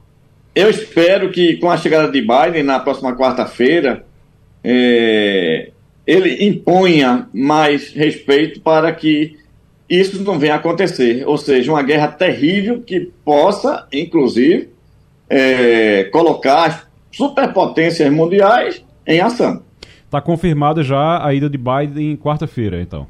[0.53, 4.05] eu espero que com a chegada de Biden na próxima quarta-feira,
[4.63, 5.71] é,
[6.05, 9.37] ele imponha mais respeito para que
[9.99, 11.27] isso não venha a acontecer.
[11.27, 14.69] Ou seja, uma guerra terrível que possa, inclusive,
[15.29, 19.63] é, colocar as superpotências mundiais em ação.
[20.05, 23.05] Está confirmado já a ida de Biden quarta-feira, então?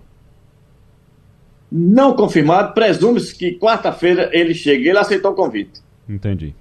[1.71, 4.89] Não confirmado, presume-se que quarta-feira ele chegue.
[4.89, 5.79] Ele aceitou o convite.
[6.09, 6.53] Entendi.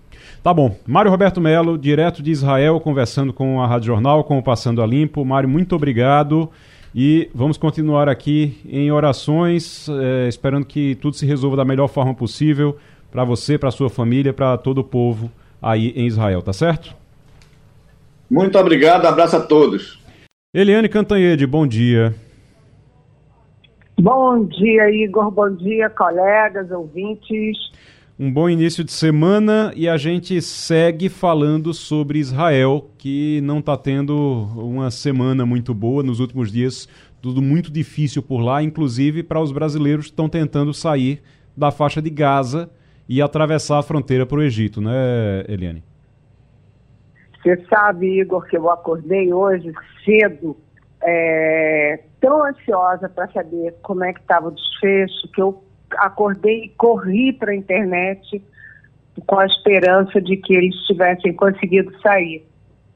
[0.43, 0.77] Tá bom.
[0.87, 4.87] Mário Roberto Melo, direto de Israel, conversando com a Rádio Jornal, com o Passando a
[4.87, 5.25] Limpo.
[5.25, 6.51] Mário, muito obrigado.
[6.95, 12.15] E vamos continuar aqui em orações, é, esperando que tudo se resolva da melhor forma
[12.15, 12.77] possível
[13.13, 15.31] para você, para sua família, para todo o povo
[15.63, 16.95] aí em Israel, tá certo?
[18.29, 20.01] Muito obrigado, abraço a todos.
[20.53, 22.15] Eliane Cantanhede, bom dia.
[24.01, 25.31] Bom dia, Igor.
[25.31, 27.70] Bom dia, colegas, ouvintes
[28.23, 33.79] um bom início de semana e a gente segue falando sobre Israel, que não está
[33.79, 36.03] tendo uma semana muito boa.
[36.03, 36.87] Nos últimos dias,
[37.23, 41.23] tudo muito difícil por lá, inclusive para os brasileiros que estão tentando sair
[41.57, 42.69] da faixa de Gaza
[43.09, 45.83] e atravessar a fronteira para o Egito, né, Eliane?
[47.43, 49.73] Você sabe, Igor, que eu acordei hoje
[50.05, 50.59] cedo,
[51.03, 55.65] é, tão ansiosa para saber como é que estava o desfecho, que eu
[55.99, 58.43] acordei e corri para a internet
[59.27, 62.47] com a esperança de que eles tivessem conseguido sair.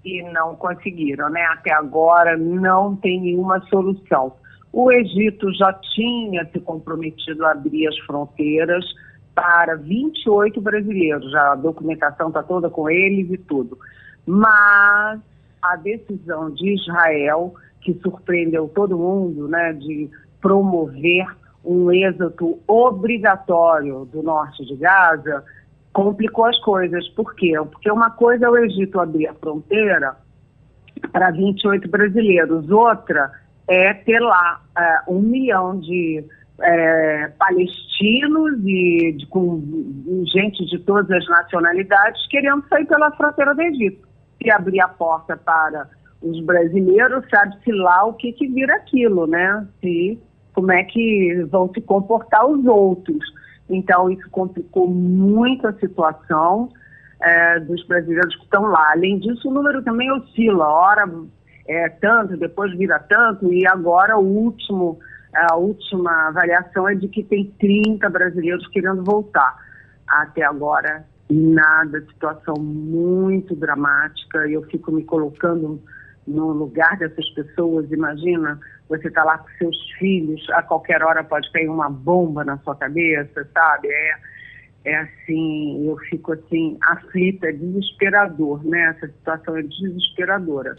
[0.04, 1.42] E não conseguiram, né?
[1.46, 4.34] Até agora não tem nenhuma solução.
[4.70, 8.84] O Egito já tinha se comprometido a abrir as fronteiras
[9.34, 13.78] para 28 brasileiros, já a documentação está toda com eles e tudo.
[14.26, 15.20] Mas
[15.62, 21.26] a decisão de Israel, que surpreendeu todo mundo, né, de promover
[21.64, 25.44] um êxodo obrigatório do norte de Gaza,
[25.92, 27.08] complicou as coisas.
[27.10, 27.54] Por quê?
[27.70, 30.16] Porque uma coisa é o Egito abrir a fronteira
[31.12, 33.32] para 28 brasileiros, outra
[33.66, 36.24] é ter lá é, um milhão de
[36.60, 39.62] é, palestinos e de, com
[40.32, 44.06] gente de todas as nacionalidades querendo sair pela fronteira do Egito.
[44.42, 45.88] Se abrir a porta para
[46.22, 49.66] os brasileiros, sabe-se lá o que, que vira aquilo, né?
[49.80, 50.18] Se,
[50.54, 53.24] como é que vão se comportar os outros.
[53.68, 56.70] Então, isso complicou muito a situação
[57.20, 58.92] é, dos brasileiros que estão lá.
[58.92, 60.66] Além disso, o número também oscila.
[60.66, 61.10] Hora
[61.66, 64.98] é tanto, depois vira tanto, e agora o último,
[65.34, 69.56] a última avaliação é de que tem 30 brasileiros querendo voltar.
[70.06, 75.80] Até agora, nada, situação muito dramática, e eu fico me colocando
[76.26, 78.58] no lugar dessas pessoas, imagina,
[78.88, 82.74] você está lá com seus filhos, a qualquer hora pode cair uma bomba na sua
[82.74, 83.88] cabeça, sabe?
[83.88, 84.14] É,
[84.84, 88.94] é assim, eu fico assim, aflita, é desesperador, né?
[88.96, 90.76] Essa situação é desesperadora.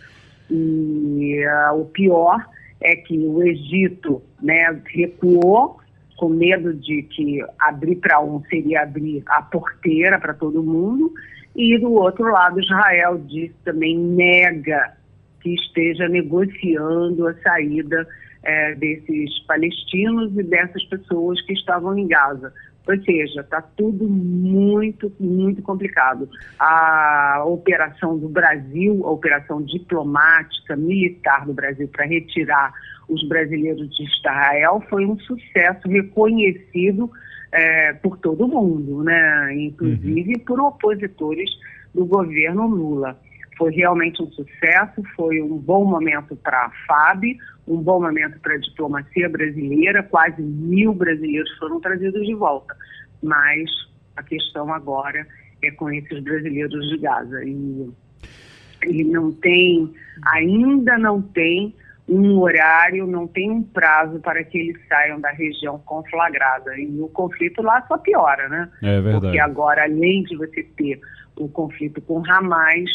[0.50, 2.46] E uh, o pior
[2.82, 5.80] é que o Egito né, recuou
[6.18, 11.12] com medo de que abrir para um seria abrir a porteira para todo mundo,
[11.56, 14.94] e do outro lado Israel diz também nega
[15.46, 18.08] que esteja negociando a saída
[18.42, 22.52] é, desses palestinos e dessas pessoas que estavam em Gaza.
[22.88, 26.28] Ou seja, está tudo muito, muito complicado.
[26.58, 32.74] A operação do Brasil, a operação diplomática, militar do Brasil para retirar
[33.08, 37.12] os brasileiros de Israel foi um sucesso reconhecido
[37.52, 39.56] é, por todo mundo, né?
[39.56, 40.44] inclusive uhum.
[40.44, 41.52] por opositores
[41.94, 43.20] do governo Lula.
[43.58, 47.38] Foi realmente um sucesso, foi um bom momento para a FAB,
[47.68, 52.76] um bom momento para a diplomacia brasileira, quase mil brasileiros foram trazidos de volta.
[53.24, 53.70] Mas
[54.16, 55.26] a questão agora
[55.64, 57.44] é com esses brasileiros de Gaza.
[57.44, 57.90] E,
[58.88, 59.94] e não tem,
[60.26, 61.74] ainda não tem
[62.08, 66.78] um horário, não tem um prazo para que eles saiam da região conflagrada.
[66.78, 68.70] E o conflito lá só piora, né?
[68.84, 69.22] É verdade.
[69.22, 71.00] Porque agora, além de você ter
[71.36, 72.90] o conflito com Hamas,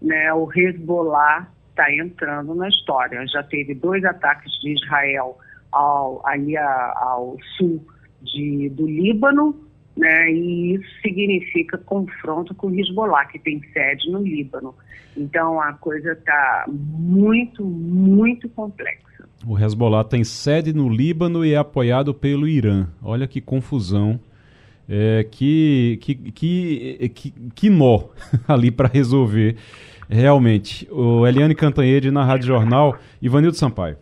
[0.00, 3.24] né, o Hezbollah está entrando na história.
[3.26, 5.38] Já teve dois ataques de Israel
[5.70, 7.84] ao, ali a, ao sul
[8.22, 9.54] de, do Líbano,
[9.96, 14.74] né, e isso significa confronto com o Hezbollah, que tem sede no Líbano.
[15.16, 19.28] Então a coisa está muito, muito complexa.
[19.46, 22.88] O Hezbollah tem sede no Líbano e é apoiado pelo Irã.
[23.02, 24.20] Olha que confusão.
[24.88, 28.04] É, que, que, que, que, que nó
[28.48, 29.56] ali para resolver
[30.08, 30.88] realmente.
[30.90, 33.98] O Eliane Cantanhede na Rádio Jornal, Ivanildo Sampaio.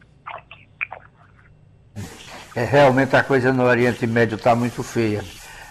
[2.55, 5.23] É, realmente a coisa no Oriente Médio está muito feia.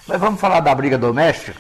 [0.08, 1.56] Mas vamos falar da briga doméstica.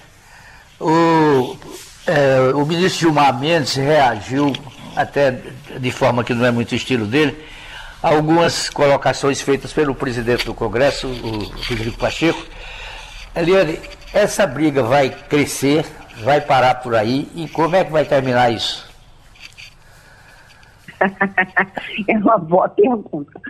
[0.79, 1.57] O,
[2.05, 4.53] é, o ministro Gilmar Mendes reagiu,
[4.95, 5.39] até
[5.79, 7.35] de forma que não é muito estilo dele,
[8.03, 11.39] a algumas colocações feitas pelo presidente do Congresso, o
[11.69, 12.45] Rodrigo Pacheco,
[13.35, 13.77] Eliane,
[14.13, 15.83] essa briga vai crescer,
[16.23, 18.89] vai parar por aí e como é que vai terminar isso?
[22.07, 23.41] é uma boa pergunta.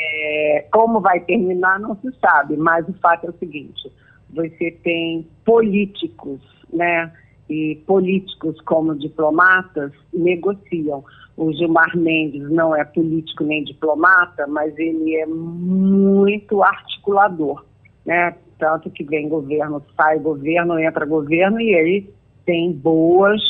[0.00, 3.92] É, como vai terminar não se sabe, mas o fato é o seguinte:
[4.30, 6.40] você tem políticos,
[6.72, 7.12] né?
[7.50, 11.04] E políticos como diplomatas negociam.
[11.36, 17.64] O Gilmar Mendes não é político nem diplomata, mas ele é muito articulador,
[18.06, 18.34] né?
[18.58, 23.40] Tanto que vem governo, sai governo, entra governo, e ele tem boas,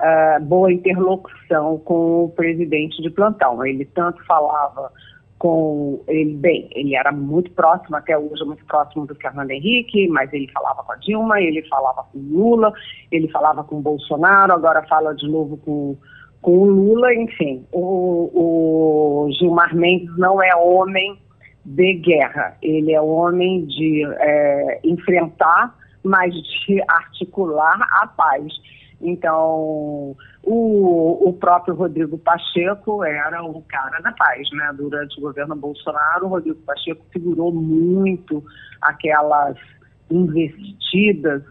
[0.00, 3.64] uh, boa interlocução com o presidente de plantão.
[3.64, 4.90] Ele tanto falava
[5.42, 10.32] com ele, bem, ele era muito próximo, até hoje muito próximo do Fernando Henrique, mas
[10.32, 12.72] ele falava com a Dilma, ele falava com Lula,
[13.10, 15.96] ele falava com Bolsonaro, agora fala de novo com,
[16.40, 21.18] com Lula, enfim, o, o Gilmar Mendes não é homem
[21.64, 28.52] de guerra, ele é homem de é, enfrentar, mas de articular a paz.
[29.00, 34.72] Então, o, o próprio Rodrigo Pacheco era o cara da paz, né?
[34.76, 38.44] Durante o governo Bolsonaro, o Rodrigo Pacheco segurou muito
[38.80, 39.56] aquelas
[40.10, 41.42] investidas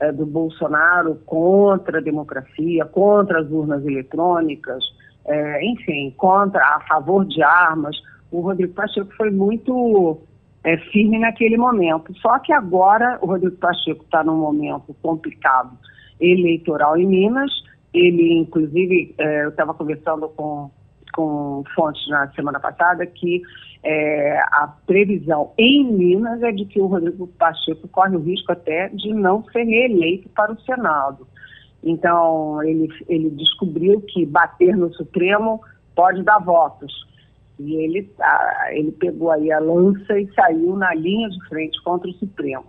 [0.00, 4.84] é, do Bolsonaro contra a democracia, contra as urnas eletrônicas,
[5.24, 7.96] é, enfim, contra, a favor de armas.
[8.30, 10.20] O Rodrigo Pacheco foi muito
[10.64, 12.12] é, firme naquele momento.
[12.18, 15.76] Só que agora o Rodrigo Pacheco está num momento complicado
[16.20, 17.50] eleitoral em Minas.
[17.94, 20.70] Ele, inclusive, é, eu estava conversando com,
[21.14, 23.42] com fontes na semana passada que
[23.82, 28.88] é, a previsão em Minas é de que o Rodrigo Pacheco corre o risco até
[28.88, 31.26] de não ser reeleito para o Senado.
[31.84, 35.60] Então, ele, ele descobriu que bater no Supremo
[35.94, 36.92] pode dar votos.
[37.58, 42.08] E ele, ah, ele pegou aí a lança e saiu na linha de frente contra
[42.08, 42.66] o Supremo.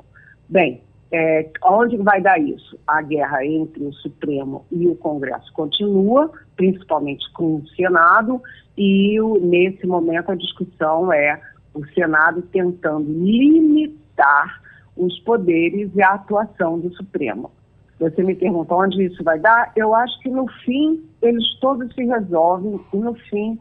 [0.47, 0.81] Bem,
[1.11, 2.77] é, onde vai dar isso?
[2.85, 8.41] A guerra entre o Supremo e o Congresso continua, principalmente com o Senado,
[8.77, 11.41] e o, nesse momento a discussão é
[11.73, 14.61] o Senado tentando limitar
[14.95, 17.51] os poderes e a atuação do Supremo.
[17.99, 19.71] Você me pergunta onde isso vai dar?
[19.75, 23.57] Eu acho que no fim eles todos se resolvem e no fim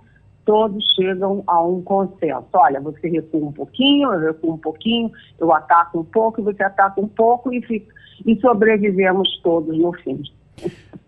[0.47, 2.47] todos chegam a um consenso.
[2.55, 6.99] Olha, você recua um pouquinho, eu recuo um pouquinho, eu ataco um pouco, você ataca
[7.01, 7.93] um pouco e, fica,
[8.25, 10.23] e sobrevivemos todos no fim.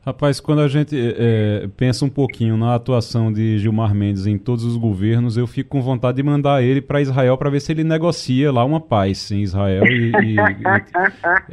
[0.09, 4.65] Rapaz, quando a gente é, pensa um pouquinho na atuação de Gilmar Mendes em todos
[4.65, 7.85] os governos, eu fico com vontade de mandar ele para Israel para ver se ele
[7.85, 9.85] negocia lá uma paz em Israel.
[9.87, 10.37] E, e, e,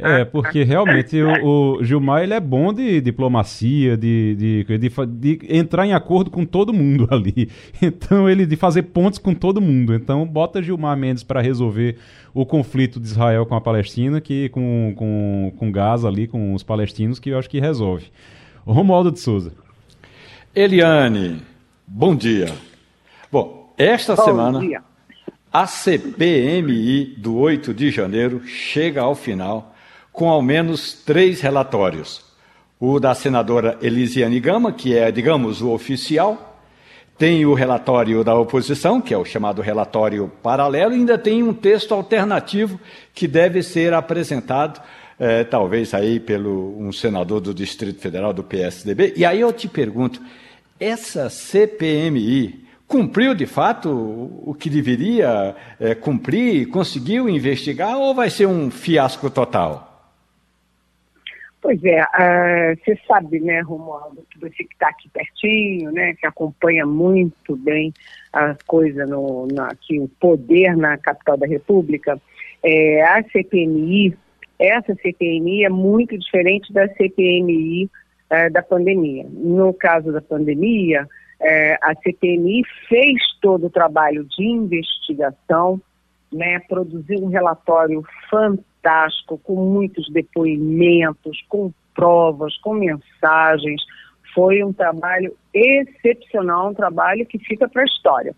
[0.00, 5.38] é, porque realmente o, o, Gilmar ele é bom de diplomacia, de, de, de, de,
[5.54, 7.50] entrar em acordo com todo mundo ali.
[7.82, 9.94] Então, ele de fazer pontos com todo mundo.
[9.94, 11.98] Então, bota Gilmar Mendes para resolver
[12.32, 16.62] o conflito de Israel com a Palestina, que com, com, com Gaza ali, com os
[16.62, 18.06] palestinos, que eu acho que resolve.
[18.72, 19.52] Romualdo de Souza.
[20.54, 21.40] Eliane,
[21.86, 22.52] bom dia.
[23.30, 24.82] Bom, esta bom semana dia.
[25.52, 29.72] a CPMI do 8 de janeiro chega ao final
[30.12, 32.24] com ao menos três relatórios.
[32.80, 36.58] O da senadora Elisiane Gama, que é, digamos, o oficial,
[37.16, 41.54] tem o relatório da oposição, que é o chamado relatório paralelo, e ainda tem um
[41.54, 42.80] texto alternativo
[43.14, 44.82] que deve ser apresentado
[45.18, 49.14] é, talvez aí pelo um senador do Distrito Federal do PSDB.
[49.16, 50.20] E aí eu te pergunto,
[50.78, 58.46] essa CPMI cumpriu de fato o que deveria é, cumprir, conseguiu investigar ou vai ser
[58.46, 59.86] um fiasco total?
[61.60, 66.24] Pois é, uh, você sabe, né, Romualdo, que você que está aqui pertinho, né, que
[66.24, 67.92] acompanha muito bem
[68.32, 72.20] a coisa no, na, aqui, o poder na capital da República,
[72.62, 74.16] é, a CPMI
[74.58, 77.90] essa CPMI é muito diferente da CPMI
[78.30, 79.26] é, da pandemia.
[79.30, 81.06] No caso da pandemia,
[81.40, 85.80] é, a CPMI fez todo o trabalho de investigação,
[86.32, 93.82] né, produziu um relatório fantástico, com muitos depoimentos, com provas, com mensagens.
[94.34, 98.34] Foi um trabalho excepcional, um trabalho que fica para a história.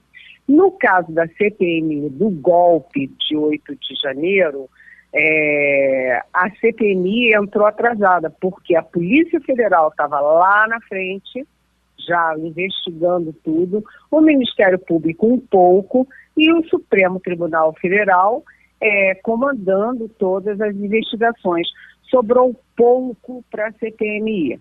[0.47, 4.69] No caso da CPMI do golpe de 8 de janeiro,
[5.13, 11.47] é, a CPMI entrou atrasada, porque a Polícia Federal estava lá na frente,
[11.99, 16.07] já investigando tudo, o Ministério Público um pouco
[16.37, 18.43] e o Supremo Tribunal Federal
[18.81, 21.69] é, comandando todas as investigações.
[22.11, 24.59] Sobrou pouco para a CPMI,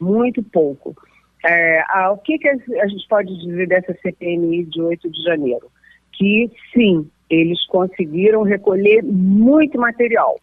[0.00, 0.96] muito pouco.
[1.44, 5.70] É, a, o que, que a gente pode dizer dessa CPMI de 8 de janeiro?
[6.12, 10.38] Que sim, eles conseguiram recolher muito material.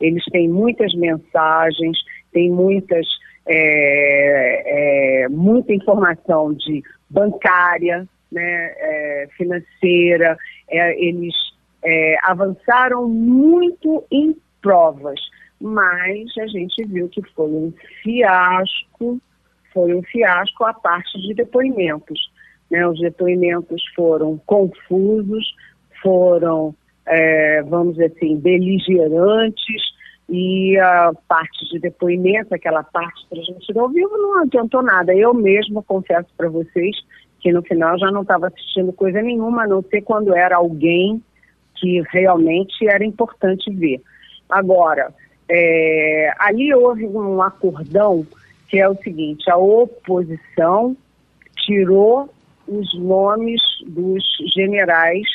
[0.00, 1.96] Eles têm muitas mensagens,
[2.32, 3.06] têm muitas,
[3.46, 10.36] é, é, muita informação de bancária, né, é, financeira.
[10.68, 11.34] É, eles
[11.84, 15.20] é, avançaram muito em provas,
[15.60, 17.72] mas a gente viu que foi um
[18.02, 19.20] fiasco,
[19.72, 22.32] foi um fiasco a parte de depoimentos.
[22.70, 22.86] Né?
[22.86, 25.54] Os depoimentos foram confusos,
[26.02, 26.74] foram,
[27.06, 29.92] é, vamos dizer assim, beligerantes
[30.28, 35.14] e a parte de depoimento, aquela parte transmitida ao vivo, não adiantou nada.
[35.14, 36.96] Eu mesmo confesso para vocês
[37.40, 41.22] que no final já não estava assistindo coisa nenhuma, a não ser quando era alguém
[41.74, 44.00] que realmente era importante ver.
[44.48, 45.12] Agora,
[45.50, 48.26] é, ali houve um acordão
[48.68, 50.96] que é o seguinte: a oposição
[51.56, 52.30] tirou
[52.66, 54.24] os nomes dos
[54.54, 55.26] generais,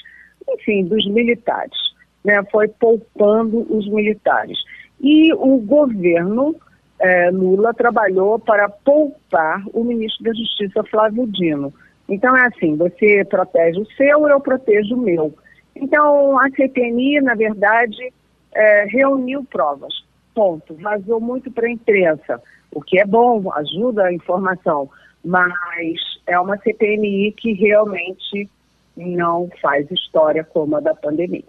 [0.50, 1.78] enfim, dos militares,
[2.24, 2.44] né?
[2.52, 4.58] Foi poupando os militares.
[5.00, 6.56] E o governo
[7.00, 11.74] é, Lula trabalhou para poupar o ministro da Justiça, Flávio Dino.
[12.10, 15.34] Então é assim, você protege o seu, eu protejo o meu.
[15.76, 18.12] Então a CPMI, na verdade,
[18.54, 19.94] é, reuniu provas.
[20.34, 20.76] Ponto.
[20.76, 22.42] Vazou muito para a imprensa,
[22.72, 24.90] o que é bom, ajuda a informação,
[25.24, 28.50] mas é uma CPMI que realmente
[28.98, 31.44] não faz história como a da pandemia.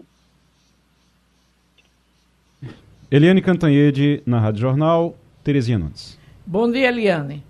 [3.10, 6.18] Eliane Cantanhede, na Rádio Jornal, Terezinha Nunes.
[6.44, 7.42] Bom dia, Eliane.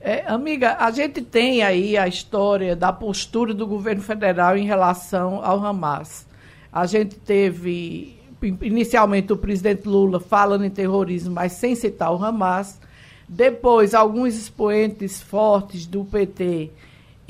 [0.00, 5.44] É, amiga, a gente tem aí a história da postura do governo federal em relação
[5.44, 6.26] ao Hamas.
[6.72, 8.16] A gente teve,
[8.62, 12.80] inicialmente, o presidente Lula falando em terrorismo, mas sem citar o Hamas.
[13.28, 16.70] Depois, alguns expoentes fortes do PT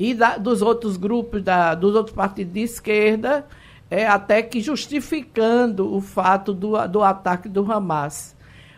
[0.03, 3.45] e da, dos outros grupos, da, dos outros partidos de esquerda,
[3.89, 8.35] é, até que justificando o fato do, do ataque do Hamas.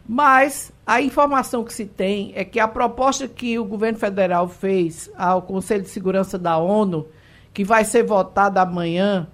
[0.07, 5.09] Mas a informação que se tem é que a proposta que o governo federal fez
[5.17, 7.07] ao Conselho de Segurança da ONU,
[7.51, 9.28] que vai ser votada amanhã,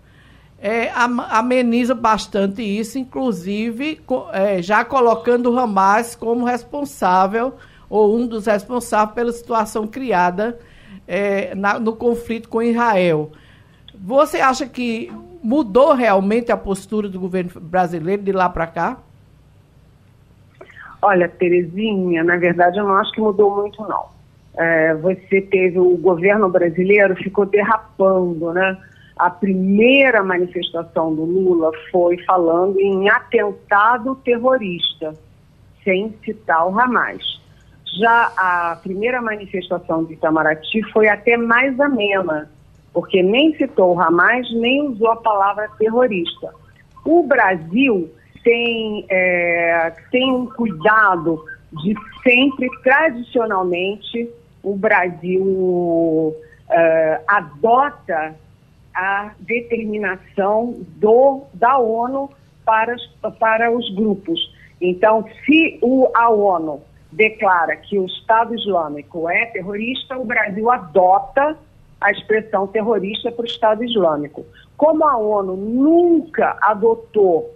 [0.61, 0.89] é,
[1.29, 3.99] ameniza bastante isso, inclusive
[4.31, 7.55] é, já colocando o Hamas como responsável,
[7.89, 10.57] ou um dos responsáveis pela situação criada
[11.11, 13.31] é, na, no conflito com Israel.
[13.93, 15.11] Você acha que
[15.43, 18.97] mudou realmente a postura do governo brasileiro de lá para cá?
[21.01, 24.05] Olha, Terezinha, na verdade eu não acho que mudou muito, não.
[24.57, 28.77] É, você teve o governo brasileiro ficou derrapando, né?
[29.17, 35.13] A primeira manifestação do Lula foi falando em atentado terrorista,
[35.83, 37.40] sem citar o Hamas.
[37.99, 42.49] Já a primeira manifestação de Itamaraty foi até mais amena,
[42.93, 46.53] porque nem citou o Hamas, nem usou a palavra terrorista.
[47.05, 48.09] O Brasil
[48.43, 51.43] tem, é, tem um cuidado
[51.83, 54.29] de sempre, tradicionalmente,
[54.63, 56.35] o Brasil
[56.69, 58.35] é, adota
[58.93, 62.29] a determinação do, da ONU
[62.65, 62.95] para,
[63.39, 64.39] para os grupos.
[64.79, 66.81] Então, se o, a ONU
[67.11, 71.57] declara que o Estado Islâmico é terrorista, o Brasil adota
[71.99, 74.45] a expressão terrorista para o Estado Islâmico.
[74.77, 77.53] Como a ONU nunca adotou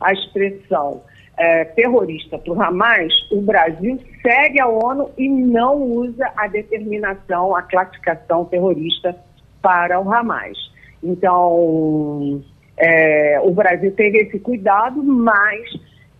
[0.00, 1.02] a expressão
[1.36, 7.54] é, terrorista para o Hamas, o Brasil segue a ONU e não usa a determinação,
[7.54, 9.16] a classificação terrorista
[9.62, 10.58] para o Hamas.
[11.02, 12.42] Então,
[12.76, 15.70] é, o Brasil teve esse cuidado, mas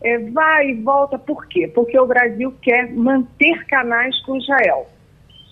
[0.02, 1.68] é, vai e volta por quê?
[1.68, 4.86] Porque o Brasil quer manter canais com Israel.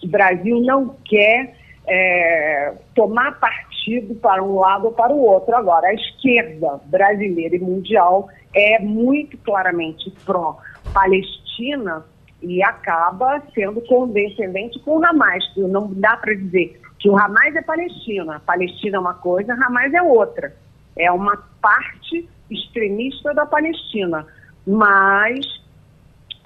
[0.03, 1.55] O Brasil não quer
[1.87, 5.55] é, tomar partido para um lado ou para o outro.
[5.57, 12.05] Agora, a esquerda brasileira e mundial é muito claramente pró-Palestina
[12.43, 15.45] e acaba sendo condescendente com o Hamas.
[15.57, 18.41] Não dá para dizer que o Hamas é Palestina.
[18.45, 20.55] Palestina é uma coisa, Hamas é outra.
[20.97, 24.27] É uma parte extremista da Palestina.
[24.67, 25.45] Mas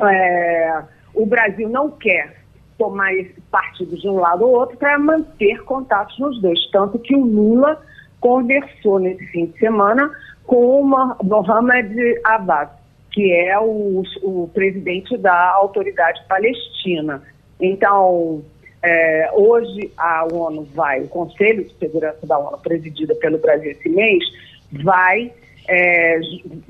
[0.00, 0.82] é,
[1.14, 2.38] o Brasil não quer
[2.78, 3.10] tomar
[3.50, 6.58] partido de um lado ou outro para manter contatos nos dois.
[6.70, 7.82] Tanto que o Lula
[8.20, 10.10] conversou nesse fim de semana
[10.46, 10.84] com o
[11.22, 12.68] Mohamed Abbas,
[13.12, 17.22] que é o, o presidente da autoridade palestina.
[17.60, 18.42] Então,
[18.82, 23.88] é, hoje a ONU vai, o Conselho de Segurança da ONU, presidido pelo Brasil esse
[23.88, 24.24] mês,
[24.72, 25.32] vai
[25.68, 26.20] é,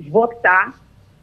[0.08, 0.74] votar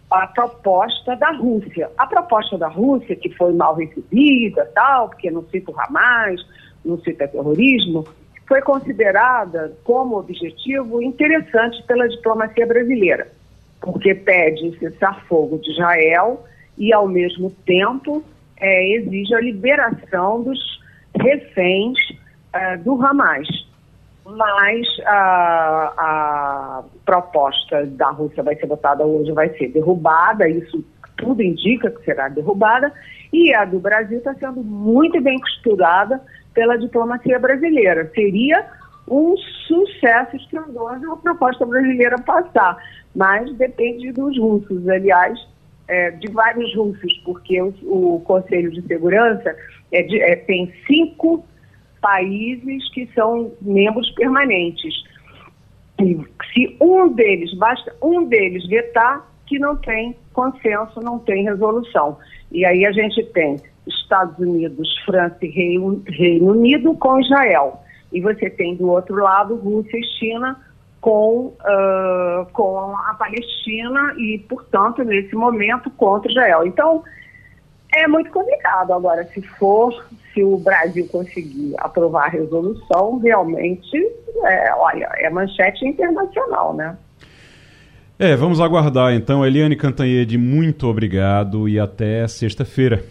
[0.10, 1.90] a proposta da Rússia.
[1.98, 6.46] A proposta da Rússia, que foi mal recebida, tal, porque não cita o Hamas,
[6.84, 8.06] não cita terrorismo,
[8.48, 13.28] foi considerada como objetivo interessante pela diplomacia brasileira,
[13.82, 16.46] porque pede cessar fogo de Israel
[16.78, 18.24] e, ao mesmo tempo,
[18.58, 20.60] é, exige a liberação dos
[21.20, 21.98] reféns
[22.54, 23.65] é, do Hamas
[24.26, 30.84] mas a, a proposta da Rússia vai ser votada hoje, vai ser derrubada, isso
[31.18, 32.92] tudo indica que será derrubada,
[33.32, 36.22] e a do Brasil está sendo muito bem costurada
[36.54, 38.12] pela diplomacia brasileira.
[38.16, 38.66] Seria
[39.08, 39.36] um
[39.68, 42.78] sucesso estrondoso a proposta brasileira passar,
[43.16, 45.40] mas depende dos russos, aliás,
[45.88, 49.56] é, de vários russos, porque o, o Conselho de Segurança
[49.92, 51.46] é de, é, tem cinco
[52.06, 54.94] países que são membros permanentes.
[56.54, 62.20] Se um deles, basta um deles vetar, que não tem consenso, não tem resolução.
[62.52, 67.82] E aí a gente tem Estados Unidos, França e Reino, Reino Unido com Israel.
[68.14, 70.60] E você tem do outro lado Rússia e China
[71.02, 76.68] com, uh, com a Palestina e, portanto, nesse momento, contra Israel.
[76.68, 77.04] Então,
[77.96, 78.92] é muito complicado.
[78.92, 83.98] Agora, se for, se o Brasil conseguir aprovar a resolução, realmente,
[84.44, 86.98] é, olha, é manchete internacional, né?
[88.18, 89.46] É, vamos aguardar então.
[89.46, 93.04] Eliane Cantanhede, muito obrigado e até sexta-feira.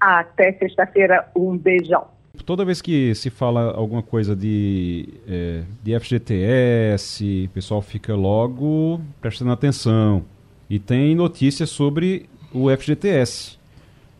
[0.00, 2.06] Até sexta-feira, um beijão.
[2.46, 9.00] Toda vez que se fala alguma coisa de, é, de FGTS, o pessoal fica logo
[9.20, 10.24] prestando atenção.
[10.70, 13.57] E tem notícias sobre o FGTS.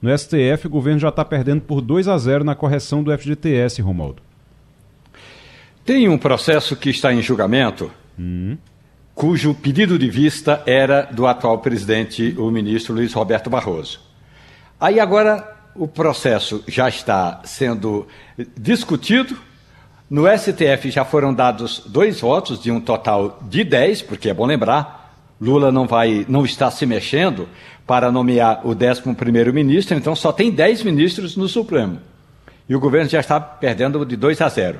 [0.00, 3.82] No STF, o governo já está perdendo por 2 a 0 na correção do FGTS,
[3.82, 4.22] Romaldo.
[5.84, 8.56] Tem um processo que está em julgamento, hum.
[9.14, 14.00] cujo pedido de vista era do atual presidente, o ministro Luiz Roberto Barroso.
[14.80, 18.06] Aí agora o processo já está sendo
[18.56, 19.36] discutido.
[20.08, 24.46] No STF já foram dados dois votos, de um total de dez, porque é bom
[24.46, 24.98] lembrar,
[25.40, 27.48] Lula não, vai, não está se mexendo
[27.88, 31.98] para nomear o 11 ministro, então só tem dez ministros no Supremo.
[32.68, 34.78] E o governo já está perdendo de 2 a 0.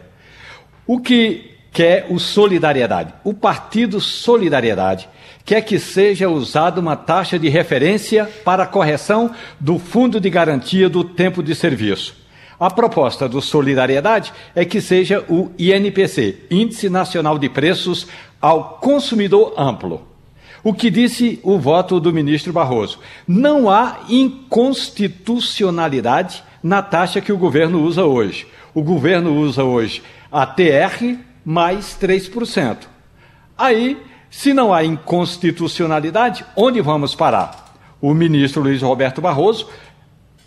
[0.87, 3.15] O que quer o Solidariedade?
[3.25, 5.09] O Partido Solidariedade
[5.43, 10.87] quer que seja usada uma taxa de referência para a correção do Fundo de Garantia
[10.91, 12.15] do Tempo de Serviço.
[12.61, 18.07] A proposta do Solidariedade é que seja o INPC, Índice Nacional de Preços
[18.39, 20.18] ao Consumidor Amplo.
[20.63, 22.99] O que disse o voto do ministro Barroso?
[23.27, 28.47] Não há inconstitucionalidade na taxa que o governo usa hoje.
[28.75, 32.87] O governo usa hoje a TR mais 3%.
[33.57, 33.97] Aí
[34.31, 37.75] se não há inconstitucionalidade, onde vamos parar?
[38.01, 39.69] O ministro Luiz Roberto Barroso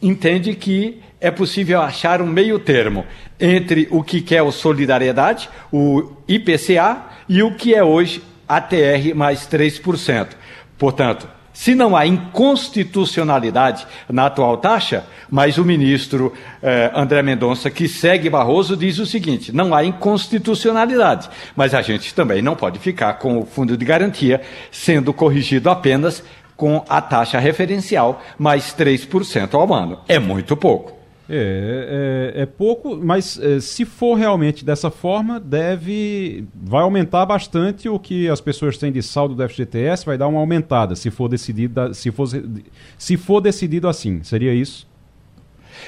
[0.02, 3.06] entende que é possível achar um meio termo
[3.40, 8.22] entre o que quer o Solidariedade, o IPCA, e o que é hoje
[8.58, 10.30] ATR mais 3%.
[10.78, 16.34] Portanto, se não há inconstitucionalidade na atual taxa, mas o ministro
[16.64, 22.14] eh, André Mendonça, que segue Barroso, diz o seguinte: não há inconstitucionalidade, mas a gente
[22.14, 24.42] também não pode ficar com o fundo de garantia
[24.72, 26.24] sendo corrigido apenas
[26.56, 30.00] com a taxa referencial mais 3% ao ano.
[30.08, 31.01] É muito pouco.
[31.34, 36.44] É, é, é, pouco, mas é, se for realmente dessa forma, deve.
[36.54, 40.42] Vai aumentar bastante o que as pessoas têm de saldo do FGTS, vai dar uma
[40.42, 42.28] aumentada, se for decidido, se for,
[42.98, 44.22] se for decidido assim.
[44.24, 44.86] Seria isso?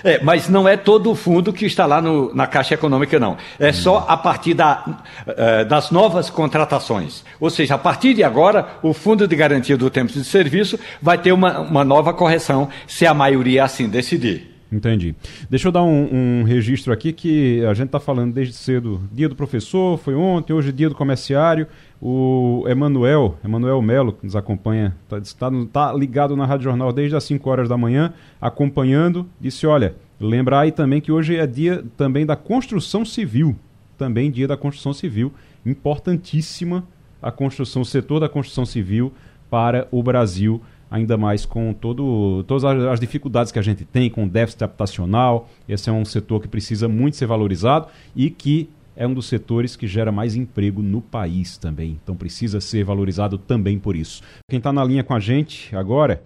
[0.02, 3.36] É, mas não é todo o fundo que está lá no, na Caixa Econômica, não.
[3.60, 3.74] É hum.
[3.74, 7.26] só a partir da, uh, das novas contratações.
[7.38, 11.18] Ou seja, a partir de agora, o Fundo de Garantia do Tempo de Serviço vai
[11.18, 14.53] ter uma, uma nova correção, se a maioria assim decidir.
[14.74, 15.15] Entendi.
[15.49, 19.01] Deixa eu dar um, um registro aqui que a gente está falando desde cedo.
[19.11, 21.67] Dia do professor, foi ontem, hoje é dia do comerciário.
[22.01, 27.15] O Emanuel, Emanuel Melo, que nos acompanha, está tá, tá ligado na Rádio Jornal desde
[27.15, 31.84] as 5 horas da manhã, acompanhando, disse, olha, lembrar aí também que hoje é dia
[31.95, 33.55] também da construção civil.
[33.95, 35.32] Também dia da construção civil.
[35.63, 36.84] Importantíssima
[37.21, 39.13] a construção, o setor da construção civil
[39.49, 40.59] para o Brasil
[40.94, 45.50] ainda mais com todo, todas as dificuldades que a gente tem com o déficit habitacional.
[45.68, 49.76] Esse é um setor que precisa muito ser valorizado e que é um dos setores
[49.76, 51.98] que gera mais emprego no país também.
[52.04, 54.22] Então precisa ser valorizado também por isso.
[54.48, 56.22] Quem está na linha com a gente agora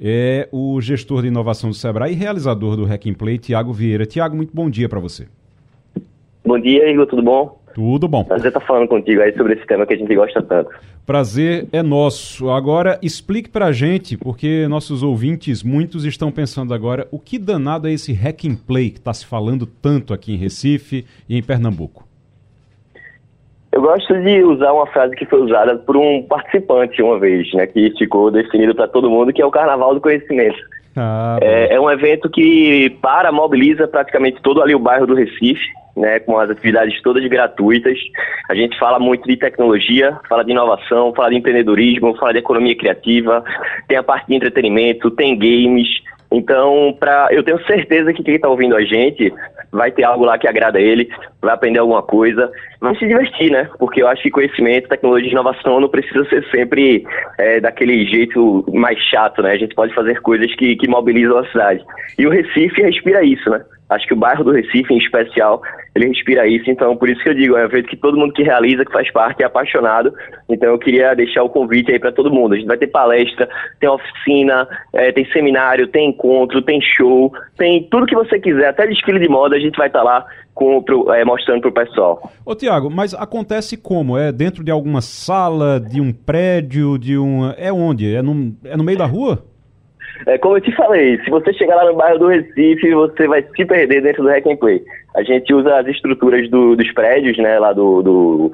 [0.00, 4.06] é o gestor de inovação do Sebrae e realizador do Hack Play, Tiago Vieira.
[4.06, 5.26] Tiago, muito bom dia para você.
[6.46, 7.63] Bom dia, Igor, tudo bom?
[7.74, 8.22] Tudo bom.
[8.22, 10.70] Prazer estar falando contigo aí sobre esse tema que a gente gosta tanto.
[11.04, 12.48] Prazer é nosso.
[12.48, 17.92] Agora, explique pra gente, porque nossos ouvintes, muitos estão pensando agora, o que danado é
[17.92, 22.06] esse hack and play que está se falando tanto aqui em Recife e em Pernambuco?
[23.72, 27.66] Eu gosto de usar uma frase que foi usada por um participante uma vez, né,
[27.66, 30.56] que ficou definido para todo mundo, que é o Carnaval do Conhecimento.
[30.96, 35.64] Ah, é, é um evento que para, mobiliza praticamente todo ali o bairro do Recife,
[35.96, 37.98] né, com as atividades todas gratuitas.
[38.48, 42.76] A gente fala muito de tecnologia, fala de inovação, fala de empreendedorismo, fala de economia
[42.76, 43.42] criativa,
[43.88, 45.88] tem a parte de entretenimento, tem games.
[46.30, 49.32] Então, pra, eu tenho certeza que quem está ouvindo a gente
[49.74, 51.08] vai ter algo lá que agrada ele,
[51.42, 52.50] vai aprender alguma coisa,
[52.80, 53.68] vai se divertir, né?
[53.78, 57.04] Porque eu acho que conhecimento, tecnologia e inovação não precisa ser sempre
[57.38, 59.50] é, daquele jeito mais chato, né?
[59.50, 61.84] A gente pode fazer coisas que, que mobilizam a cidade.
[62.18, 63.60] E o Recife respira isso, né?
[63.88, 65.62] Acho que o bairro do Recife, em especial,
[65.94, 66.70] ele respira isso.
[66.70, 68.92] Então, por isso que eu digo, é um evento que todo mundo que realiza, que
[68.92, 70.12] faz parte, é apaixonado.
[70.48, 72.54] Então, eu queria deixar o convite aí para todo mundo.
[72.54, 77.86] A gente vai ter palestra, tem oficina, é, tem seminário, tem encontro, tem show, tem
[77.90, 80.82] tudo que você quiser, até desfile de moda, a gente vai estar tá lá com,
[80.82, 82.32] pro, é, mostrando para o pessoal.
[82.46, 84.16] Ô Tiago, mas acontece como?
[84.16, 87.50] É dentro de alguma sala, de um prédio, de um.
[87.56, 88.14] É onde?
[88.14, 89.44] É no, é no meio da rua?
[90.26, 93.42] É, como eu te falei, se você chegar lá no bairro do Recife, você vai
[93.42, 94.82] se perder dentro do Hack and Play.
[95.14, 98.52] A gente usa as estruturas do, dos prédios, né, lá do, do,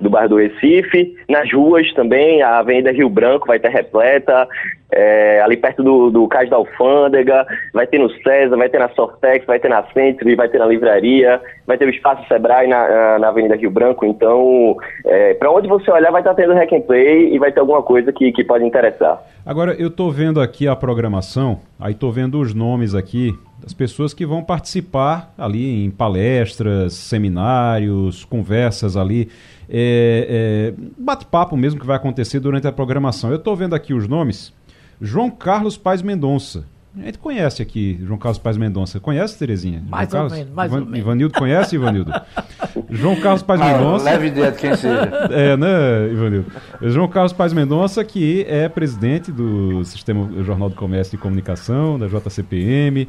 [0.00, 4.46] do bairro do Recife, nas ruas também, a Avenida Rio Branco vai estar repleta,
[4.92, 8.88] é, ali perto do, do Cais da Alfândega, vai ter no César, vai ter na
[8.90, 13.18] Sortex, vai ter na Centro, vai ter na Livraria, vai ter o Espaço Sebrae na,
[13.18, 16.82] na Avenida Rio Branco, então, é, para onde você olhar vai estar tendo Hack and
[16.82, 19.20] Play e vai ter alguma coisa que, que pode interessar.
[19.44, 23.32] Agora, eu estou vendo aqui a programação, aí estou vendo os nomes aqui
[23.62, 29.28] das pessoas que vão participar ali em palestras, seminários, conversas ali,
[29.68, 33.30] é, é, bate-papo mesmo que vai acontecer durante a programação.
[33.30, 34.52] Eu estou vendo aqui os nomes.
[35.00, 36.64] João Carlos Paz Mendonça.
[36.98, 38.98] A gente conhece aqui João Carlos Paz Mendonça.
[38.98, 39.82] Conhece, Terezinha?
[39.86, 40.38] Mais João ou Carlos?
[40.38, 40.98] menos, mais Ivan, ou menos.
[41.00, 42.12] Ivanildo conhece, Ivanildo?
[42.90, 44.04] João Carlos Paz Ah, Mendonça.
[44.06, 45.00] leve ideia de quem seja.
[45.30, 46.46] É, né, Ivanildo?
[46.82, 52.06] João Carlos Paz Mendonça, que é presidente do Sistema Jornal do Comércio e Comunicação, da
[52.06, 53.06] JCPM.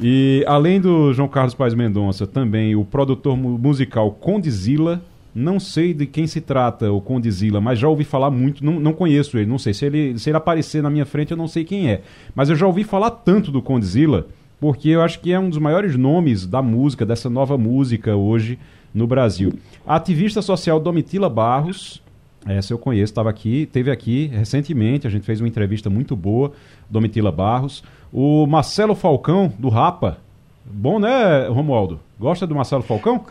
[0.00, 5.02] E além do João Carlos Paz Mendonça, também o produtor mu- musical Condizila.
[5.34, 8.92] Não sei de quem se trata o Condizila, mas já ouvi falar muito, não, não
[8.92, 9.72] conheço ele, não sei.
[9.74, 12.00] Se ele, se ele aparecer na minha frente, eu não sei quem é.
[12.34, 14.26] Mas eu já ouvi falar tanto do Condizila,
[14.58, 18.58] porque eu acho que é um dos maiores nomes da música, dessa nova música hoje
[18.92, 19.52] no Brasil.
[19.86, 22.02] A ativista social Domitila Barros,
[22.46, 26.50] essa eu conheço, estava aqui, teve aqui recentemente, a gente fez uma entrevista muito boa,
[26.90, 27.84] Domitila Barros.
[28.12, 30.18] O Marcelo Falcão, do Rapa.
[30.64, 32.00] Bom, né, Romualdo?
[32.18, 33.24] Gosta do Marcelo Falcão?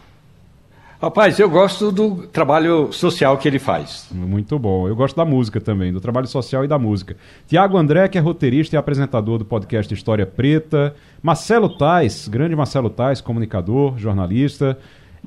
[1.00, 4.08] Rapaz, eu gosto do trabalho social que ele faz.
[4.12, 4.88] Muito bom.
[4.88, 7.16] Eu gosto da música também, do trabalho social e da música.
[7.48, 10.96] Tiago André, que é roteirista e apresentador do podcast História Preta.
[11.22, 14.76] Marcelo Tais, grande Marcelo Tais, comunicador, jornalista.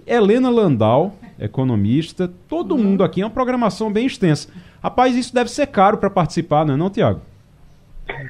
[0.04, 2.28] Helena Landau, economista.
[2.48, 4.48] Todo mundo aqui, é uma programação bem extensa.
[4.82, 7.20] Rapaz, isso deve ser caro para participar, não é não, Tiago?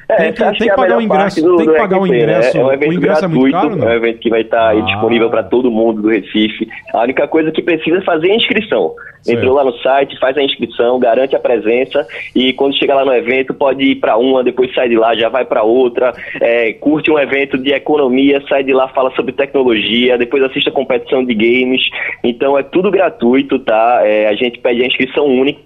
[0.08, 2.16] É, Tem que- tem que é pagar o ingresso- do- tem que pagar o né?
[2.18, 3.88] ingresso- É um evento o ingresso é gratuito, muito caro, não?
[3.88, 4.84] é um evento que vai estar aí Ah.
[4.84, 6.68] disponível para todo mundo do Recife.
[6.92, 8.94] A única coisa que precisa é fazer a inscrição.
[9.22, 9.38] Certo.
[9.38, 13.12] Entrou lá no site, faz a inscrição, garante a presença e quando chegar lá no
[13.12, 17.10] evento pode ir para uma, depois sai de lá, já vai para outra, é, curte
[17.10, 21.34] um evento de economia, sai de lá, fala sobre tecnologia, depois assiste a competição de
[21.34, 21.82] games.
[22.24, 24.00] Então é tudo gratuito, tá?
[24.04, 25.60] É, a gente pede a inscrição única.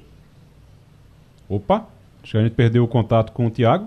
[1.49, 1.87] Opa,
[2.23, 3.87] acho que a gente perdeu o contato com o Tiago.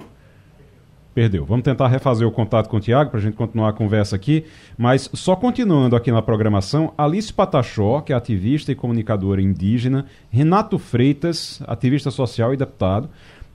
[1.17, 1.43] Perdeu.
[1.45, 4.45] Vamos tentar refazer o contato com o Tiago para a gente continuar a conversa aqui.
[4.77, 10.77] Mas só continuando aqui na programação, Alice Patachó, que é ativista e comunicadora indígena, Renato
[10.77, 13.09] Freitas, ativista social e deputado,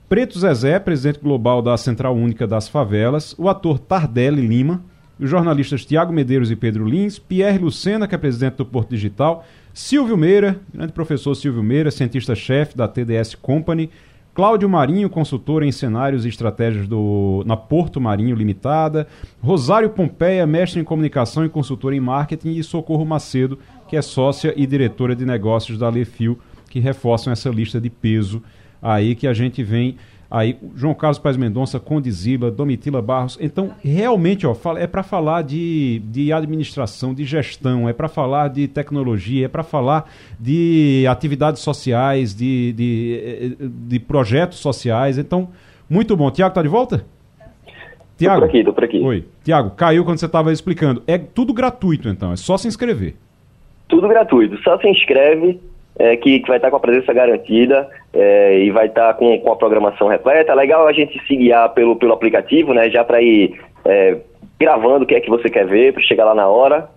[0.08, 4.82] Preto Zezé, presidente global da Central Única das Favelas, o ator Tardelli Lima,
[5.16, 9.46] os jornalistas Tiago Medeiros e Pedro Lins, Pierre Lucena, que é presidente do Porto Digital,
[9.72, 13.88] Silvio Meira, grande professor Silvio Meira, cientista-chefe da TDS Company,
[14.34, 19.06] Cláudio Marinho, consultor em cenários e estratégias do, na Porto Marinho Limitada,
[19.42, 24.54] Rosário Pompeia, mestre em comunicação e consultor em marketing, e Socorro Macedo, que é sócia
[24.56, 26.38] e diretora de negócios da Lefil,
[26.70, 28.42] que reforçam essa lista de peso
[28.80, 29.96] aí que a gente vem
[30.32, 33.36] aí João Carlos Paz Mendonça, Condizila, Domitila Barros.
[33.38, 38.66] Então, realmente, ó, é para falar de, de administração, de gestão, é para falar de
[38.66, 40.10] tecnologia, é para falar
[40.40, 43.56] de atividades sociais, de, de,
[43.86, 45.18] de projetos sociais.
[45.18, 45.50] Então,
[45.88, 46.30] muito bom.
[46.30, 47.04] Tiago, tá de volta?
[48.18, 49.00] Tô por aqui, tô por aqui.
[49.00, 49.24] Oi.
[49.44, 51.02] Tiago, caiu quando você estava explicando.
[51.06, 53.16] É tudo gratuito, então, é só se inscrever.
[53.88, 54.56] Tudo gratuito.
[54.62, 55.60] Só se inscreve,
[55.98, 59.52] é, que, que vai estar com a presença garantida é, e vai estar com, com
[59.52, 60.52] a programação repleta.
[60.52, 62.90] É legal a gente se guiar pelo, pelo aplicativo, né?
[62.90, 64.16] Já para ir é,
[64.58, 66.88] gravando o que é que você quer ver, para chegar lá na hora.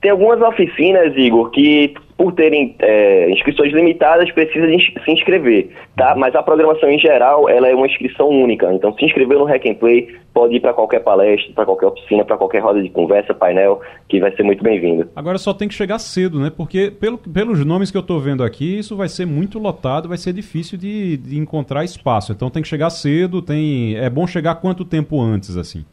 [0.00, 4.66] Tem algumas oficinas, Igor, que por terem é, inscrições limitadas precisa
[5.04, 6.14] se inscrever, tá?
[6.16, 8.72] Mas a programação em geral, ela é uma inscrição única.
[8.72, 12.24] Então, se inscrever no Hack and Play, pode ir para qualquer palestra, para qualquer oficina,
[12.24, 15.08] para qualquer roda de conversa, painel, que vai ser muito bem-vindo.
[15.16, 16.52] Agora só tem que chegar cedo, né?
[16.56, 20.18] Porque pelo, pelos nomes que eu tô vendo aqui, isso vai ser muito lotado, vai
[20.18, 22.32] ser difícil de, de encontrar espaço.
[22.32, 23.96] Então tem que chegar cedo, tem.
[23.96, 25.84] É bom chegar quanto tempo antes, assim?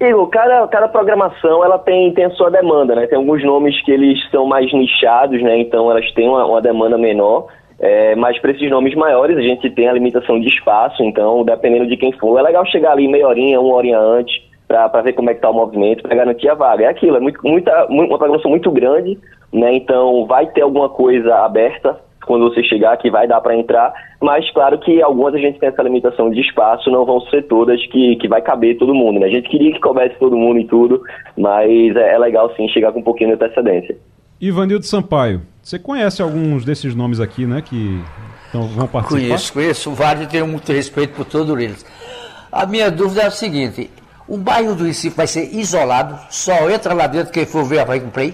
[0.00, 3.06] Igor, cada, cada programação ela tem, tem a sua demanda, né?
[3.06, 5.58] Tem alguns nomes que eles são mais nichados, né?
[5.58, 7.46] Então elas têm uma, uma demanda menor.
[7.78, 11.88] É, mas para esses nomes maiores a gente tem a limitação de espaço, então dependendo
[11.88, 15.28] de quem for, é legal chegar ali meia horinha, uma horinha antes, para ver como
[15.28, 16.84] é que está o movimento, para garantir a vaga.
[16.84, 19.18] É aquilo, é muito, muita, uma programação muito grande,
[19.52, 19.74] né?
[19.74, 24.50] Então vai ter alguma coisa aberta quando você chegar que vai dar para entrar, mas
[24.52, 28.16] claro que algumas a gente tem essa limitação de espaço, não vão ser todas que,
[28.16, 29.26] que vai caber todo mundo, né?
[29.26, 31.02] A gente queria que coubesse todo mundo e tudo,
[31.36, 33.96] mas é, é legal sim chegar com um pouquinho de antecedência.
[34.40, 38.00] Ivanildo Sampaio, você conhece alguns desses nomes aqui, né, que
[38.48, 39.20] então, vão participar?
[39.20, 41.84] Conheço, conheço vários e tenho muito respeito por todos eles.
[42.52, 43.90] A minha dúvida é a seguinte,
[44.28, 47.84] o bairro do Recife vai ser isolado, só entra lá dentro quem for ver a
[47.84, 48.32] Vai Play?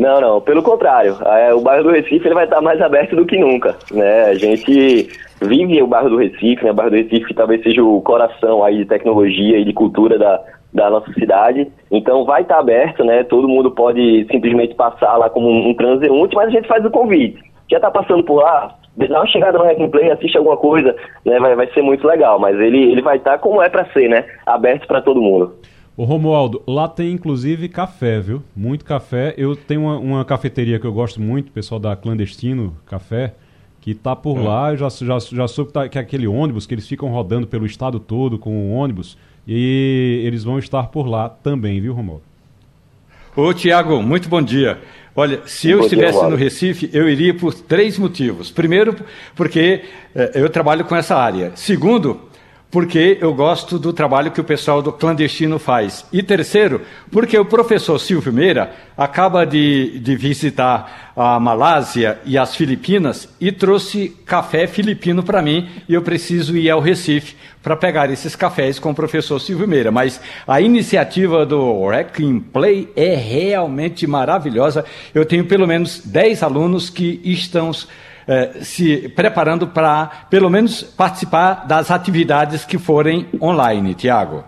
[0.00, 1.14] Não, não, pelo contrário.
[1.26, 3.76] É, o bairro do Recife ele vai estar mais aberto do que nunca.
[3.92, 4.22] Né?
[4.30, 5.10] A gente
[5.42, 6.70] vive o bairro do Recife, né?
[6.70, 10.42] o bairro do Recife talvez seja o coração aí de tecnologia e de cultura da,
[10.72, 11.70] da nossa cidade.
[11.90, 13.24] Então vai estar aberto, né?
[13.24, 17.38] Todo mundo pode simplesmente passar lá como um, transeunte, mas a gente faz o convite.
[17.70, 20.96] Já está passando por lá, dá uma chegada no Hack Play, assiste alguma coisa,
[21.26, 21.38] né?
[21.38, 22.38] Vai, vai ser muito legal.
[22.38, 24.24] Mas ele, ele vai estar como é para ser, né?
[24.46, 25.56] Aberto para todo mundo.
[26.00, 28.42] Ô Romualdo, lá tem inclusive café, viu?
[28.56, 29.34] Muito café.
[29.36, 33.34] Eu tenho uma, uma cafeteria que eu gosto muito, pessoal da Clandestino Café,
[33.82, 34.40] que tá por é.
[34.40, 34.72] lá.
[34.72, 37.46] Eu já, já, já soube que, tá, que é aquele ônibus que eles ficam rodando
[37.46, 39.18] pelo estado todo com o ônibus.
[39.46, 42.24] E eles vão estar por lá também, viu, Romualdo?
[43.36, 44.78] Ô, Tiago, muito bom dia.
[45.14, 48.50] Olha, se eu estivesse no Recife, eu iria por três motivos.
[48.50, 48.96] Primeiro,
[49.36, 49.82] porque
[50.14, 51.52] eh, eu trabalho com essa área.
[51.56, 52.29] Segundo,
[52.70, 56.06] porque eu gosto do trabalho que o pessoal do clandestino faz.
[56.12, 62.54] E terceiro, porque o professor Silvio Meira acaba de, de visitar a Malásia e as
[62.54, 68.10] Filipinas e trouxe café filipino para mim e eu preciso ir ao Recife para pegar
[68.10, 69.90] esses cafés com o professor Silvio Meira.
[69.90, 74.84] Mas a iniciativa do Wrecking Play é realmente maravilhosa.
[75.12, 77.72] Eu tenho pelo menos 10 alunos que estão
[78.30, 84.44] eh, se preparando para, pelo menos, participar das atividades que forem online, Tiago.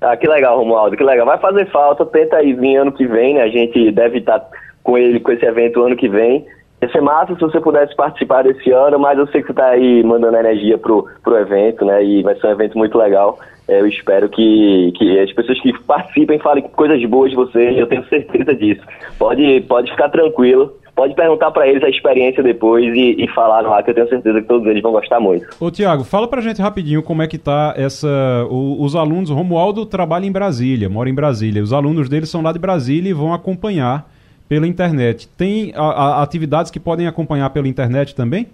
[0.00, 1.24] Ah, que legal, Romualdo, que legal.
[1.26, 3.42] Vai fazer falta, tenta aí vir ano que vem, né?
[3.42, 4.44] A gente deve estar
[4.82, 6.44] com ele, com esse evento ano que vem.
[6.82, 9.68] Ia ser massa se você pudesse participar desse ano, mas eu sei que você está
[9.68, 12.04] aí mandando energia pro, pro evento, né?
[12.04, 13.38] E vai ser um evento muito legal.
[13.68, 17.86] É, eu espero que, que as pessoas que participem falem coisas boas de você, eu
[17.86, 18.82] tenho certeza disso.
[19.18, 23.82] Pode, pode ficar tranquilo pode perguntar para eles a experiência depois e, e falar lá,
[23.82, 25.46] que eu tenho certeza que todos eles vão gostar muito.
[25.60, 28.08] Ô Tiago, fala pra gente rapidinho como é que tá essa.
[28.50, 31.62] O, os alunos, o Romualdo trabalha em Brasília, mora em Brasília.
[31.62, 34.08] Os alunos dele são lá de Brasília e vão acompanhar
[34.48, 35.28] pela internet.
[35.36, 38.46] Tem a, a, atividades que podem acompanhar pela internet também?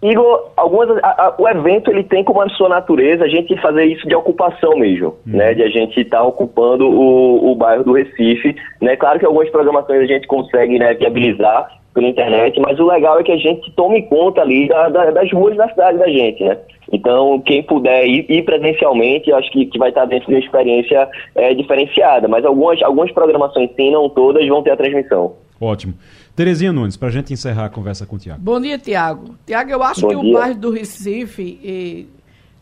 [0.00, 3.84] Igor, algumas, a, a, o evento ele tem como a sua natureza a gente fazer
[3.84, 5.36] isso de ocupação mesmo, uhum.
[5.36, 5.54] né?
[5.54, 8.96] De a gente estar tá ocupando o, o bairro do Recife, né?
[8.96, 13.24] Claro que algumas programações a gente consegue né, viabilizar pela internet, mas o legal é
[13.24, 16.56] que a gente tome conta ali da, da, das ruas da cidade da gente, né?
[16.92, 21.08] Então, quem puder ir, ir presencialmente, acho que, que vai estar dentro de uma experiência
[21.34, 22.28] é, diferenciada.
[22.28, 25.34] Mas algumas, algumas programações, sim, não todas, vão ter a transmissão.
[25.60, 25.94] Ótimo.
[26.38, 28.40] Terezinha Nunes, para a gente encerrar a conversa com o Tiago.
[28.40, 29.34] Bom dia, Tiago.
[29.44, 30.30] Tiago, eu acho Bom que dia.
[30.30, 32.06] o bairro do Recife, e,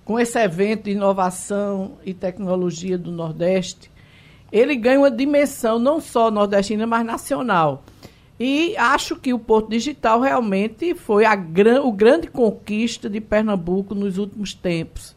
[0.02, 3.90] com esse evento de inovação e tecnologia do Nordeste,
[4.50, 7.84] ele ganha uma dimensão não só nordestina, mas nacional.
[8.40, 13.94] E acho que o Porto Digital realmente foi a gran, o grande conquista de Pernambuco
[13.94, 15.14] nos últimos tempos.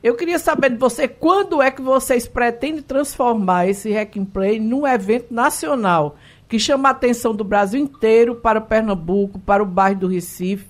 [0.00, 4.86] Eu queria saber de você quando é que vocês pretendem transformar esse Hack Play num
[4.86, 6.16] evento nacional
[6.48, 10.66] que chama a atenção do Brasil inteiro para Pernambuco, para o bairro do Recife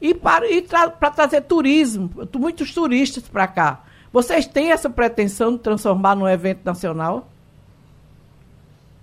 [0.00, 3.84] e para, e tra, trazer turismo, muitos turistas para cá.
[4.12, 7.28] Vocês têm essa pretensão de transformar num evento nacional?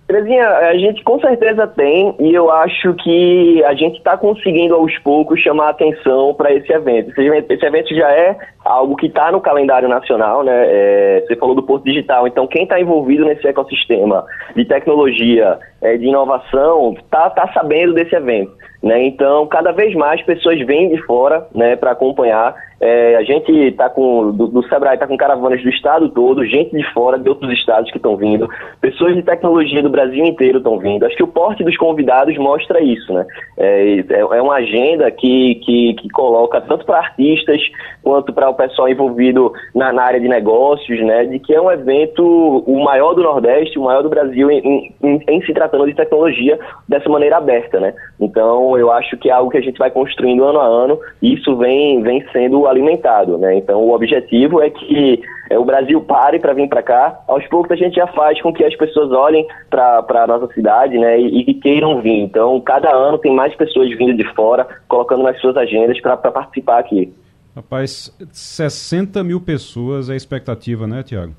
[0.06, 4.96] Terezinha, a gente com certeza tem e eu acho que a gente está conseguindo aos
[4.98, 7.10] poucos chamar atenção para esse evento.
[7.20, 10.52] Esse evento já é algo que está no calendário nacional, né?
[10.54, 14.24] É, você falou do Porto Digital, então quem está envolvido nesse ecossistema
[14.54, 18.52] de tecnologia, é, de inovação, está tá sabendo desse evento.
[18.82, 19.04] Né?
[19.06, 22.54] Então, cada vez mais pessoas vêm de fora né, para acompanhar.
[22.78, 26.76] É, a gente está com, do, do Sebrae está com caravanas do estado todo, gente
[26.76, 28.46] de fora, de outros estados que estão vindo,
[28.82, 31.06] pessoas de tecnologia do Brasil inteiro estão vindo.
[31.06, 33.12] Acho que o porte dos convidados mostra isso.
[33.14, 33.26] Né?
[33.56, 37.62] É, é, é uma agenda que, que, que coloca tanto para artistas
[38.02, 41.70] quanto para o pessoal envolvido na, na, área de negócios, né, de que é um
[41.70, 42.22] evento
[42.66, 46.58] o maior do Nordeste, o maior do Brasil em, em, em se tratando de tecnologia
[46.88, 47.78] dessa maneira aberta.
[47.80, 47.94] Né?
[48.20, 51.34] Então, eu acho que é algo que a gente vai construindo ano a ano e
[51.34, 53.54] isso vem, vem sendo alimentado, né?
[53.56, 55.20] Então o objetivo é que
[55.50, 57.20] é, o Brasil pare para vir para cá.
[57.26, 60.98] Aos poucos a gente já faz com que as pessoas olhem para a nossa cidade,
[60.98, 61.20] né?
[61.20, 62.20] E, e, queiram vir.
[62.20, 66.78] Então cada ano tem mais pessoas vindo de fora, colocando nas suas agendas para participar
[66.78, 67.12] aqui.
[67.54, 71.32] Rapaz, 60 mil pessoas é a expectativa, né, Tiago?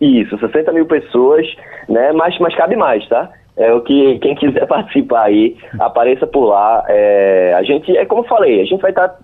[0.00, 1.46] Isso, 60 mil pessoas,
[1.88, 2.12] né?
[2.12, 3.30] Mas, mas cabe mais, tá?
[3.56, 6.84] É o que quem quiser participar aí, apareça por lá.
[6.88, 9.16] É, a gente, é como eu falei, a gente vai estar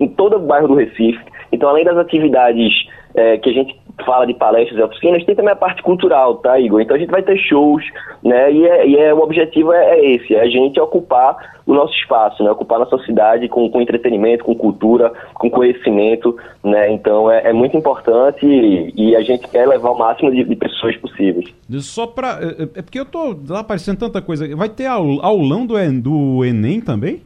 [0.00, 1.20] em todo o bairro do Recife.
[1.52, 2.72] Então, além das atividades
[3.14, 6.58] é, que a gente fala de palestras e oficinas, tem também a parte cultural, tá,
[6.58, 6.80] Igor?
[6.80, 7.84] Então a gente vai ter shows,
[8.22, 8.52] né?
[8.52, 11.94] E, é, e é, o objetivo é, é, esse, é a gente ocupar o nosso
[11.94, 12.50] espaço, né?
[12.50, 16.92] Ocupar nossa cidade com, com entretenimento, com cultura, com conhecimento, né?
[16.92, 20.56] Então é, é muito importante e, e, a gente quer levar o máximo de, de
[20.56, 21.46] pessoas possíveis.
[21.80, 24.54] Só para é, é, é porque eu tô aparecendo tanta coisa.
[24.56, 27.22] Vai ter aulão do, do Enem também?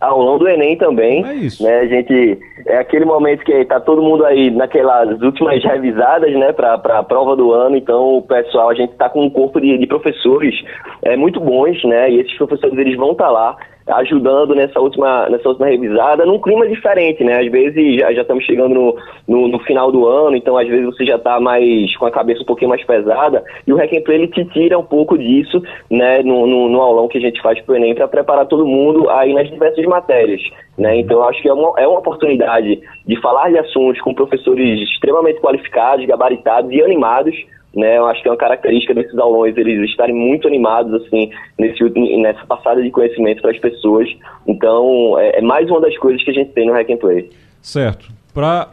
[0.00, 1.24] Aulão do Enem também.
[1.24, 1.62] É isso.
[1.62, 6.52] Né, a gente, é aquele momento que está todo mundo aí naquelas últimas revisadas, né,
[6.52, 9.78] para a prova do ano, então o pessoal, a gente está com um corpo de,
[9.78, 10.54] de professores
[11.02, 13.56] é, muito bons, né, e esses professores eles vão estar tá lá
[13.86, 17.40] ajudando nessa última, nessa última revisada, num clima diferente, né?
[17.40, 18.96] Às vezes já, já estamos chegando no,
[19.28, 22.42] no, no, final do ano, então às vezes você já está mais com a cabeça
[22.42, 25.62] um pouquinho mais pesada, e o Hack and Play ele te tira um pouco disso,
[25.90, 28.66] né, no, no, no aulão que a gente faz para o Enem, para preparar todo
[28.66, 30.40] mundo aí nas diversas matérias,
[30.78, 30.98] né?
[30.98, 35.40] Então acho que é uma, é uma oportunidade de falar de assuntos com professores extremamente
[35.40, 37.34] qualificados, gabaritados e animados,
[37.74, 37.98] né?
[37.98, 41.82] Eu acho que é uma característica desses aulões eles estarem muito animados assim nesse,
[42.18, 44.08] nessa passada de conhecimento para as pessoas.
[44.46, 47.30] Então é, é, mais uma das coisas que a gente tem no Hack and Play.
[47.60, 48.08] Certo.
[48.32, 48.68] Para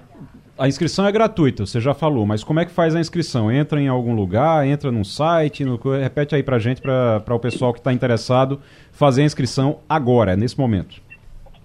[0.62, 3.52] a inscrição é gratuita, você já falou, mas como é que faz a inscrição?
[3.52, 5.76] Entra em algum lugar, entra num site, no...
[6.00, 8.62] repete aí para gente, para o pessoal que está interessado
[8.92, 11.02] fazer a inscrição agora, nesse momento.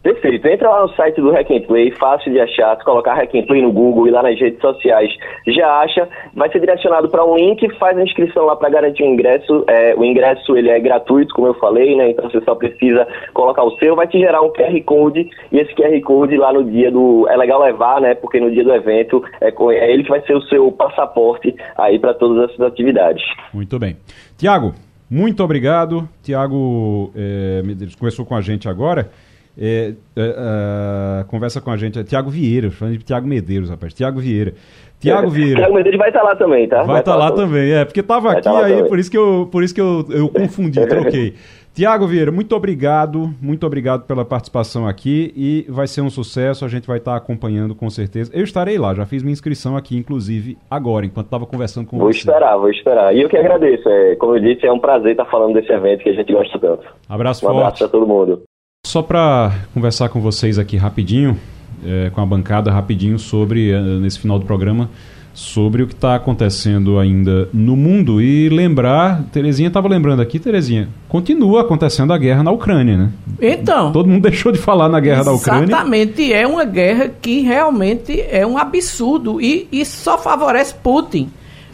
[0.06, 0.46] Perfeito.
[0.46, 2.76] Entra lá no site do Hack Play, fácil de achar.
[2.76, 5.10] Se colocar Hack Play no Google e lá nas redes sociais,
[5.48, 6.08] já acha.
[6.32, 9.64] Vai ser direcionado para um link, faz a inscrição lá para garantir o ingresso.
[9.66, 12.10] É, o ingresso ele é gratuito, como eu falei, né?
[12.10, 13.04] Então você só precisa
[13.34, 13.96] colocar o seu.
[13.96, 17.26] Vai te gerar um QR Code e esse QR Code lá no dia do.
[17.28, 18.14] É legal levar, né?
[18.14, 21.98] Porque no dia do evento é, é ele que vai ser o seu passaporte aí
[21.98, 23.24] para todas essas atividades.
[23.52, 23.96] Muito bem.
[24.38, 24.72] Tiago,
[25.10, 26.08] muito obrigado.
[26.22, 27.60] Tiago é,
[27.98, 29.10] conversou com a gente agora.
[29.58, 33.94] É, é, conversa com a gente, é Tiago Vieira, falando de Tiago Medeiros, rapaz.
[33.94, 34.52] Tiago Vieira.
[35.00, 35.60] Tiago Vieira.
[35.60, 36.82] Tiago Medeiros vai estar lá também, tá?
[36.82, 39.16] Vai estar tá lá, lá também, é, porque estava aqui, tá aí por isso que
[39.16, 41.34] eu, por isso que eu, eu confundi, troquei.
[41.76, 46.68] Tiago Vieira, muito obrigado, muito obrigado pela participação aqui e vai ser um sucesso, a
[46.68, 48.30] gente vai estar acompanhando com certeza.
[48.34, 52.06] Eu estarei lá, já fiz minha inscrição aqui, inclusive, agora, enquanto estava conversando com vou
[52.06, 52.24] você.
[52.24, 53.14] Vou esperar, vou esperar.
[53.14, 56.02] E eu que agradeço, é, como eu disse, é um prazer estar falando desse evento
[56.02, 56.86] que a gente gosta tanto.
[57.06, 57.56] Abraço um forte.
[57.56, 58.42] Um abraço para todo mundo.
[58.86, 61.36] Só para conversar com vocês aqui rapidinho,
[61.84, 64.88] é, com a bancada rapidinho sobre, é, nesse final do programa,
[65.34, 70.88] sobre o que está acontecendo ainda no mundo e lembrar, Terezinha estava lembrando aqui, Terezinha,
[71.08, 73.10] continua acontecendo a guerra na Ucrânia, né?
[73.42, 73.90] Então.
[73.90, 75.64] Todo mundo deixou de falar na guerra da Ucrânia.
[75.64, 81.28] Exatamente, é uma guerra que realmente é um absurdo e, e só favorece Putin.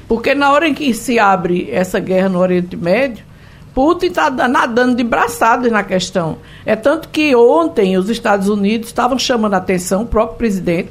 [0.08, 3.22] Porque na hora em que se abre essa guerra no Oriente Médio,
[3.74, 6.38] Putin está nadando de braçadas na questão.
[6.66, 10.90] É tanto que ontem os Estados Unidos estavam chamando a atenção, o próprio presidente,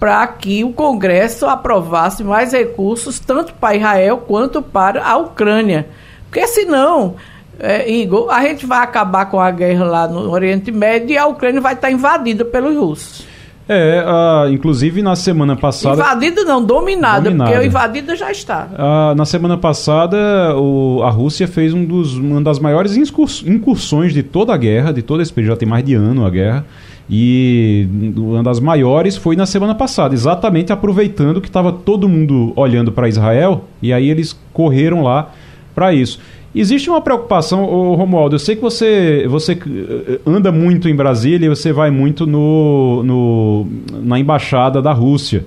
[0.00, 5.88] para que o Congresso aprovasse mais recursos, tanto para Israel quanto para a Ucrânia.
[6.24, 7.16] Porque senão,
[7.58, 11.26] é, Igor, a gente vai acabar com a guerra lá no Oriente Médio e a
[11.26, 13.26] Ucrânia vai estar invadida pelos russos.
[13.68, 16.00] É, uh, inclusive na semana passada.
[16.00, 17.50] Invadida não, dominada, dominada.
[17.50, 18.68] porque o invadida já está.
[18.72, 24.22] Uh, na semana passada, o, a Rússia fez um dos, uma das maiores incursões de
[24.22, 26.64] toda a guerra, de todo esse período, já tem mais de ano a guerra.
[27.10, 32.92] E uma das maiores foi na semana passada, exatamente aproveitando que estava todo mundo olhando
[32.92, 35.32] para Israel, e aí eles correram lá
[35.74, 36.18] para isso.
[36.58, 41.44] Existe uma preocupação, ô Romualdo, eu sei que você, você eh, anda muito em Brasília
[41.44, 43.66] e você vai muito no, no,
[44.02, 45.44] na embaixada da Rússia.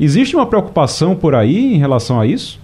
[0.00, 2.58] Existe uma preocupação por aí em relação a isso?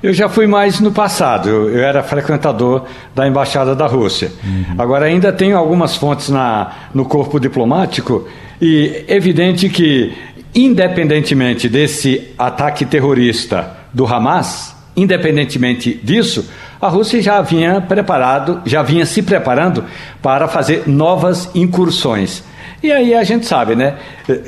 [0.00, 4.30] Eu já fui mais no passado, eu, eu era frequentador da Embaixada da Rússia.
[4.44, 4.76] Uhum.
[4.78, 8.28] Agora, ainda tenho algumas fontes na, no corpo diplomático
[8.62, 10.12] e evidente que,
[10.54, 16.48] independentemente desse ataque terrorista do Hamas, independentemente disso,
[16.84, 19.84] a Rússia já vinha preparado, já vinha se preparando
[20.20, 22.44] para fazer novas incursões.
[22.82, 23.94] E aí a gente sabe, né?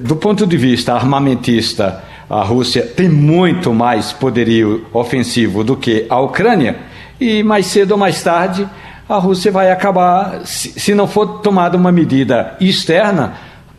[0.02, 6.20] Do ponto de vista armamentista, a Rússia tem muito mais poderio ofensivo do que a
[6.20, 6.76] Ucrânia,
[7.18, 8.68] e mais cedo ou mais tarde
[9.08, 13.32] a Rússia vai acabar, se não for tomada uma medida externa,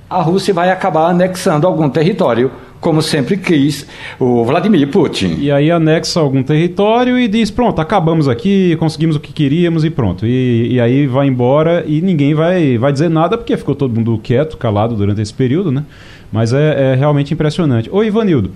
[0.10, 3.86] a Rússia vai acabar anexando algum território como sempre quis
[4.20, 5.38] o Vladimir Putin.
[5.40, 9.90] E aí anexa algum território e diz: pronto, acabamos aqui, conseguimos o que queríamos e
[9.90, 10.26] pronto.
[10.26, 14.20] E, e aí vai embora e ninguém vai, vai dizer nada porque ficou todo mundo
[14.22, 15.84] quieto, calado durante esse período, né?
[16.32, 17.90] Mas é, é realmente impressionante.
[17.92, 18.52] Ô Ivanildo,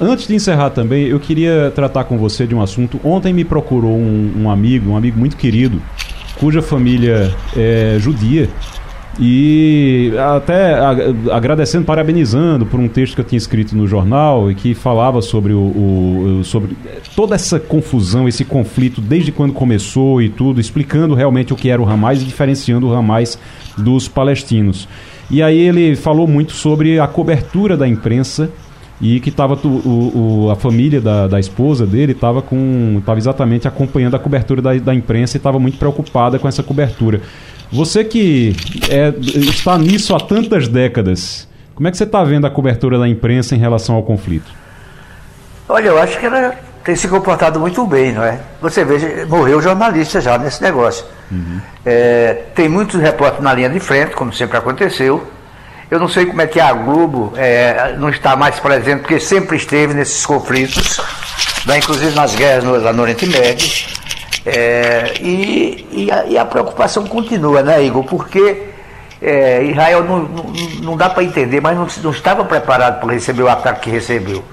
[0.00, 3.00] antes de encerrar também, eu queria tratar com você de um assunto.
[3.02, 5.80] Ontem me procurou um, um amigo, um amigo muito querido,
[6.38, 8.48] cuja família é judia
[9.18, 10.74] e até
[11.32, 15.52] agradecendo, parabenizando por um texto que eu tinha escrito no jornal e que falava sobre,
[15.54, 15.58] o,
[16.40, 16.76] o, sobre
[17.14, 21.80] toda essa confusão, esse conflito desde quando começou e tudo, explicando realmente o que era
[21.80, 23.38] o Hamas e diferenciando o Hamas
[23.78, 24.86] dos palestinos.
[25.30, 28.50] E aí ele falou muito sobre a cobertura da imprensa
[29.00, 29.58] e que estava
[30.50, 34.94] a família da, da esposa dele estava com estava exatamente acompanhando a cobertura da, da
[34.94, 37.20] imprensa e estava muito preocupada com essa cobertura.
[37.72, 38.54] Você que
[38.88, 43.08] é, está nisso há tantas décadas, como é que você está vendo a cobertura da
[43.08, 44.50] imprensa em relação ao conflito?
[45.68, 48.38] Olha, eu acho que ela tem se comportado muito bem, não é?
[48.62, 51.04] Você vê, morreu jornalista já nesse negócio.
[51.30, 51.60] Uhum.
[51.84, 55.26] É, tem muitos repórteres na linha de frente, como sempre aconteceu.
[55.90, 59.56] Eu não sei como é que a Globo é, não está mais presente, porque sempre
[59.56, 61.00] esteve nesses conflitos,
[61.66, 63.88] né, inclusive nas guerras no, lá no Oriente Médio.
[64.46, 68.04] É, e, e, a, e, a, preocupação continua, né, Igor?
[68.04, 68.68] Porque
[69.20, 70.44] é, Israel não, não,
[70.82, 74.44] não dá para entender, mas não, não, estava preparado para receber o ataque que recebeu.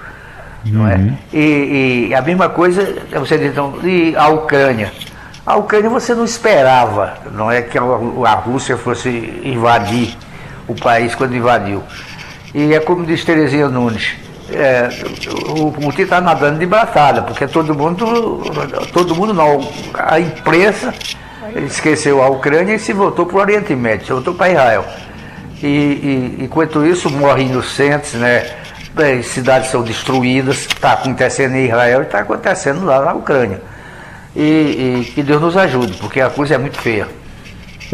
[0.66, 0.72] Uhum.
[0.72, 0.96] Não é?
[0.96, 1.16] Uhum.
[1.32, 4.90] E, e, a mesma coisa, você diz, então, e a Ucrânia.
[5.46, 9.08] A Ucrânia você não esperava, não é que a, a Rússia fosse
[9.44, 10.16] invadir
[10.66, 11.84] o país quando invadiu.
[12.52, 14.16] E é como diz Terezinha Nunes,
[14.50, 14.88] é,
[15.58, 18.42] o Putin está nadando de braçada, porque todo mundo,
[18.92, 20.92] todo mundo não, a imprensa
[21.66, 24.84] esqueceu a Ucrânia e se voltou para o Oriente Médio, se voltou para Israel.
[25.62, 28.44] E, e, enquanto isso morrem inocentes, né?
[29.22, 33.60] cidades são destruídas, está acontecendo em Israel e está acontecendo lá na Ucrânia.
[34.36, 34.40] E,
[35.06, 37.08] e que Deus nos ajude, porque a coisa é muito feia.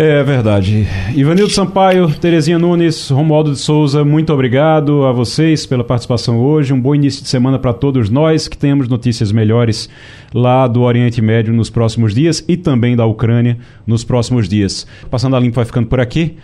[0.03, 0.89] É verdade.
[1.15, 6.73] Ivanildo Sampaio, Terezinha Nunes, Romualdo de Souza, muito obrigado a vocês pela participação hoje.
[6.73, 9.91] Um bom início de semana para todos nós, que tenhamos notícias melhores
[10.33, 14.87] lá do Oriente Médio nos próximos dias e também da Ucrânia nos próximos dias.
[15.11, 16.35] Passando a limpo vai ficando por aqui.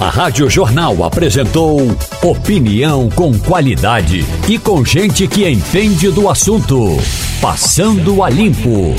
[0.00, 1.82] A Rádio Jornal apresentou
[2.20, 6.96] opinião com qualidade e com gente que entende do assunto.
[7.40, 8.96] Passando a limpo.